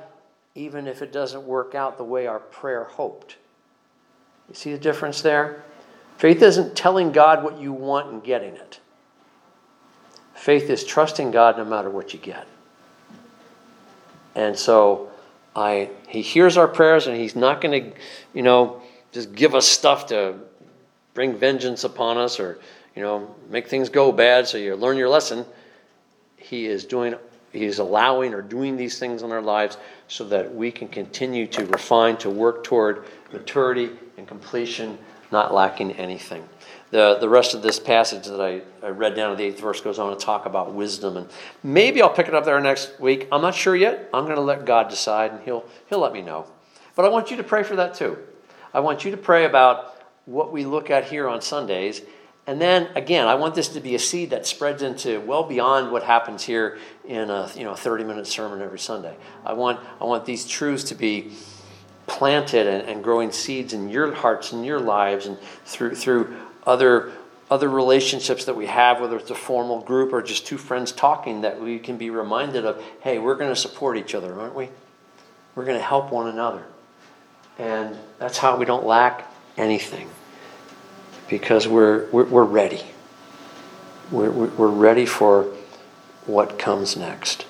even 0.56 0.88
if 0.88 1.02
it 1.02 1.12
doesn't 1.12 1.44
work 1.44 1.76
out 1.76 1.98
the 1.98 2.04
way 2.04 2.28
our 2.28 2.40
prayer 2.40 2.84
hoped. 2.84 3.38
You 4.48 4.56
see 4.56 4.72
the 4.72 4.80
difference 4.80 5.22
there? 5.22 5.64
Faith 6.18 6.42
isn't 6.42 6.76
telling 6.76 7.12
God 7.12 7.44
what 7.44 7.60
you 7.60 7.72
want 7.72 8.12
and 8.12 8.24
getting 8.24 8.56
it. 8.56 8.80
Faith 10.34 10.70
is 10.70 10.84
trusting 10.84 11.32
God 11.32 11.58
no 11.58 11.66
matter 11.66 11.90
what 11.90 12.14
you 12.14 12.20
get. 12.20 12.48
And 14.36 14.58
so 14.58 15.10
I 15.56 15.90
he 16.08 16.22
hears 16.22 16.58
our 16.58 16.68
prayers 16.68 17.08
and 17.08 17.16
he's 17.16 17.36
not 17.36 17.62
going 17.62 17.92
to, 17.92 18.00
you 18.34 18.42
know, 18.42 18.82
just 19.12 19.34
give 19.34 19.56
us 19.56 19.68
stuff 19.68 20.08
to 20.08 20.36
bring 21.14 21.36
vengeance 21.36 21.84
upon 21.84 22.18
us 22.18 22.40
or, 22.40 22.60
you 22.96 23.02
know, 23.02 23.34
make 23.50 23.68
things 23.68 23.90
go 23.90 24.12
bad 24.12 24.48
so 24.48 24.58
you 24.58 24.76
learn 24.76 24.98
your 24.98 25.10
lesson. 25.10 25.46
He 26.38 26.66
is 26.66 26.86
doing 26.86 27.16
he 27.52 27.66
is 27.66 27.80
allowing 27.80 28.34
or 28.34 28.42
doing 28.42 28.78
these 28.78 29.00
things 29.00 29.24
in 29.24 29.32
our 29.32 29.42
lives 29.42 29.78
so 30.08 30.24
that 30.26 30.54
we 30.54 30.72
can 30.72 30.88
continue 30.88 31.48
to 31.48 31.66
refine, 31.66 32.18
to 32.18 32.30
work 32.30 32.64
toward 32.64 33.06
maturity 33.34 33.90
and 34.18 34.28
completion, 34.28 34.98
not 35.32 35.54
lacking 35.54 35.94
anything. 35.94 36.48
The, 36.92 37.18
the 37.20 37.30
rest 37.30 37.54
of 37.54 37.62
this 37.62 37.80
passage 37.80 38.26
that 38.26 38.42
I, 38.42 38.62
I 38.86 38.90
read 38.90 39.16
down 39.16 39.30
to 39.30 39.36
the 39.36 39.44
eighth 39.44 39.60
verse 39.60 39.80
goes 39.80 40.00
on 40.00 40.16
to 40.16 40.24
talk 40.24 40.46
about 40.46 40.74
wisdom. 40.74 41.18
And 41.18 41.30
maybe 41.62 42.02
I'll 42.02 42.10
pick 42.10 42.28
it 42.28 42.34
up 42.34 42.46
there 42.46 42.60
next 42.60 43.00
week. 43.00 43.28
I'm 43.32 43.42
not 43.42 43.54
sure 43.54 43.76
yet. 43.76 44.10
I'm 44.14 44.26
going 44.26 44.38
to 44.38 44.42
let 44.42 44.66
God 44.66 44.90
decide, 44.90 45.32
and 45.32 45.42
he'll, 45.42 45.66
he'll 45.88 46.00
let 46.00 46.14
me 46.14 46.22
know. 46.22 46.48
But 46.96 47.06
I 47.06 47.10
want 47.10 47.30
you 47.30 47.38
to 47.38 47.44
pray 47.44 47.64
for 47.64 47.76
that 47.76 47.94
too. 47.94 48.18
I 48.74 48.80
want 48.80 49.06
you 49.06 49.12
to 49.12 49.18
pray 49.18 49.46
about 49.46 49.96
what 50.26 50.52
we 50.52 50.66
look 50.66 50.90
at 50.90 51.06
here 51.06 51.28
on 51.28 51.42
Sundays. 51.42 52.02
And 52.50 52.60
then 52.60 52.90
again, 52.96 53.28
I 53.28 53.36
want 53.36 53.54
this 53.54 53.68
to 53.70 53.80
be 53.80 53.94
a 53.94 54.00
seed 54.00 54.32
that 54.32 54.48
spreads 54.48 54.82
into 54.82 55.22
well 55.22 55.44
beyond 55.44 55.92
what 55.92 56.02
happens 56.02 56.44
here 56.44 56.80
in 57.08 57.30
a 57.30 57.48
you 57.56 57.64
know 57.64 57.76
30 57.76 58.04
minute 58.06 58.26
sermon 58.26 58.64
every 58.64 58.80
Sunday. 58.80 59.16
I 59.46 59.54
want 59.54 59.80
I 60.02 60.06
want 60.06 60.26
these 60.26 60.48
truths 60.48 60.86
to 60.86 60.96
be 60.96 61.34
planted 62.08 62.66
and, 62.66 62.90
and 62.90 63.04
growing 63.04 63.32
seeds 63.32 63.74
in 63.74 63.88
your 63.88 64.16
hearts 64.16 64.52
and 64.52 64.66
your 64.66 64.80
lives 64.80 65.28
and 65.28 65.38
through 65.64 65.94
through 65.94 66.36
other 66.66 67.12
other 67.52 67.70
relationships 67.70 68.46
that 68.46 68.56
we 68.56 68.66
have, 68.66 69.00
whether 69.00 69.18
it's 69.18 69.30
a 69.30 69.36
formal 69.36 69.82
group 69.82 70.12
or 70.12 70.24
just 70.24 70.48
two 70.48 70.58
friends 70.58 70.92
talking, 70.92 71.42
that 71.42 71.62
we 71.62 71.78
can 71.78 71.98
be 71.98 72.10
reminded 72.10 72.66
of, 72.66 72.84
hey, 73.02 73.20
we're 73.20 73.36
going 73.36 73.52
to 73.52 73.56
support 73.56 73.96
each 73.96 74.16
other, 74.16 74.40
aren't 74.40 74.56
we? 74.56 74.70
We're 75.54 75.66
going 75.66 75.78
to 75.78 75.86
help 75.86 76.12
one 76.12 76.28
another. 76.28 76.66
And 77.60 77.96
that's 78.18 78.40
how 78.40 78.58
we 78.58 78.66
don't 78.66 78.88
lack 78.88 79.32
anything 79.56 80.10
because 81.30 81.68
we're, 81.68 82.10
we're, 82.10 82.26
we're 82.26 82.44
ready. 82.44 82.82
We're, 84.12 84.32
we're 84.32 84.68
ready 84.68 85.06
for 85.06 85.44
what 86.26 86.58
comes 86.58 86.98
next. 86.98 87.46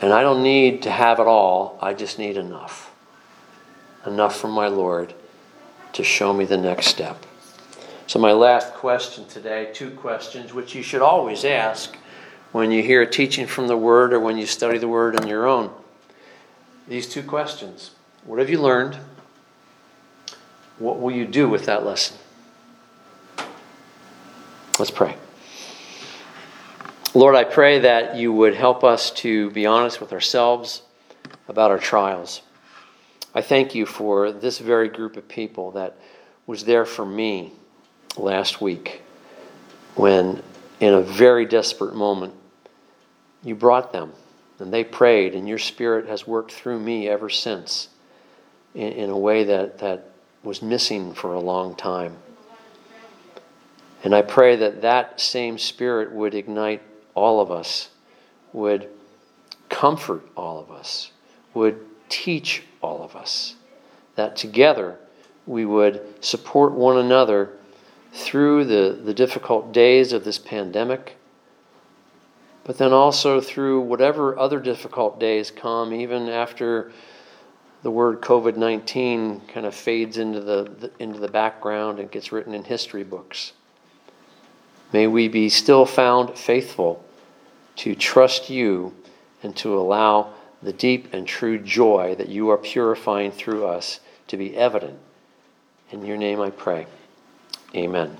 And 0.00 0.12
I 0.12 0.22
don't 0.22 0.42
need 0.42 0.82
to 0.82 0.90
have 0.90 1.20
it 1.20 1.26
all, 1.26 1.78
I 1.80 1.94
just 1.94 2.18
need 2.18 2.36
enough. 2.36 2.92
Enough 4.04 4.36
from 4.36 4.50
my 4.50 4.66
Lord 4.66 5.14
to 5.92 6.02
show 6.02 6.32
me 6.32 6.44
the 6.44 6.56
next 6.56 6.86
step. 6.86 7.24
So, 8.08 8.18
my 8.18 8.32
last 8.32 8.74
question 8.74 9.26
today 9.26 9.70
two 9.72 9.90
questions 9.90 10.52
which 10.52 10.74
you 10.74 10.82
should 10.82 11.02
always 11.02 11.44
ask 11.44 11.96
when 12.50 12.70
you 12.70 12.82
hear 12.82 13.02
a 13.02 13.06
teaching 13.06 13.46
from 13.46 13.68
the 13.68 13.76
Word 13.76 14.12
or 14.12 14.20
when 14.20 14.36
you 14.36 14.44
study 14.44 14.78
the 14.78 14.88
Word 14.88 15.18
on 15.18 15.28
your 15.28 15.46
own. 15.46 15.70
These 16.88 17.08
two 17.08 17.22
questions 17.22 17.92
What 18.24 18.40
have 18.40 18.50
you 18.50 18.60
learned? 18.60 18.98
What 20.82 20.98
will 20.98 21.12
you 21.12 21.26
do 21.26 21.48
with 21.48 21.66
that 21.66 21.86
lesson? 21.86 22.16
Let's 24.80 24.90
pray. 24.90 25.16
Lord, 27.14 27.36
I 27.36 27.44
pray 27.44 27.78
that 27.78 28.16
you 28.16 28.32
would 28.32 28.56
help 28.56 28.82
us 28.82 29.12
to 29.12 29.52
be 29.52 29.64
honest 29.64 30.00
with 30.00 30.12
ourselves 30.12 30.82
about 31.46 31.70
our 31.70 31.78
trials. 31.78 32.42
I 33.32 33.42
thank 33.42 33.76
you 33.76 33.86
for 33.86 34.32
this 34.32 34.58
very 34.58 34.88
group 34.88 35.16
of 35.16 35.28
people 35.28 35.70
that 35.70 35.96
was 36.48 36.64
there 36.64 36.84
for 36.84 37.06
me 37.06 37.52
last 38.16 38.60
week 38.60 39.02
when, 39.94 40.42
in 40.80 40.94
a 40.94 41.00
very 41.00 41.46
desperate 41.46 41.94
moment, 41.94 42.34
you 43.44 43.54
brought 43.54 43.92
them 43.92 44.14
and 44.58 44.72
they 44.74 44.82
prayed, 44.82 45.36
and 45.36 45.48
your 45.48 45.58
spirit 45.58 46.08
has 46.08 46.26
worked 46.26 46.50
through 46.50 46.80
me 46.80 47.08
ever 47.08 47.28
since 47.28 47.86
in, 48.74 48.92
in 48.94 49.10
a 49.10 49.18
way 49.18 49.44
that, 49.44 49.78
that 49.78 50.11
was 50.42 50.62
missing 50.62 51.14
for 51.14 51.34
a 51.34 51.40
long 51.40 51.74
time. 51.74 52.16
And 54.04 54.14
I 54.14 54.22
pray 54.22 54.56
that 54.56 54.82
that 54.82 55.20
same 55.20 55.58
spirit 55.58 56.12
would 56.12 56.34
ignite 56.34 56.82
all 57.14 57.40
of 57.40 57.50
us, 57.50 57.90
would 58.52 58.88
comfort 59.68 60.26
all 60.36 60.58
of 60.58 60.70
us, 60.70 61.12
would 61.54 61.80
teach 62.08 62.62
all 62.80 63.02
of 63.04 63.14
us, 63.14 63.54
that 64.16 64.36
together 64.36 64.98
we 65.46 65.64
would 65.64 66.02
support 66.24 66.72
one 66.72 66.98
another 66.98 67.50
through 68.12 68.64
the, 68.64 68.98
the 69.02 69.14
difficult 69.14 69.72
days 69.72 70.12
of 70.12 70.24
this 70.24 70.38
pandemic, 70.38 71.16
but 72.64 72.78
then 72.78 72.92
also 72.92 73.40
through 73.40 73.80
whatever 73.80 74.38
other 74.38 74.60
difficult 74.60 75.18
days 75.18 75.50
come, 75.50 75.92
even 75.92 76.28
after 76.28 76.92
the 77.82 77.90
word 77.90 78.20
COVID 78.20 78.56
19 78.56 79.42
kind 79.48 79.66
of 79.66 79.74
fades 79.74 80.18
into 80.18 80.40
the, 80.40 80.64
the, 80.78 80.90
into 80.98 81.18
the 81.18 81.28
background 81.28 81.98
and 81.98 82.10
gets 82.10 82.32
written 82.32 82.54
in 82.54 82.64
history 82.64 83.04
books. 83.04 83.52
May 84.92 85.06
we 85.06 85.28
be 85.28 85.48
still 85.48 85.86
found 85.86 86.38
faithful 86.38 87.04
to 87.76 87.94
trust 87.94 88.50
you 88.50 88.94
and 89.42 89.56
to 89.56 89.78
allow 89.78 90.34
the 90.62 90.72
deep 90.72 91.12
and 91.12 91.26
true 91.26 91.58
joy 91.58 92.14
that 92.16 92.28
you 92.28 92.50
are 92.50 92.58
purifying 92.58 93.32
through 93.32 93.66
us 93.66 94.00
to 94.28 94.36
be 94.36 94.56
evident. 94.56 94.98
In 95.90 96.04
your 96.04 96.16
name 96.16 96.40
I 96.40 96.50
pray. 96.50 96.86
Amen. 97.74 98.16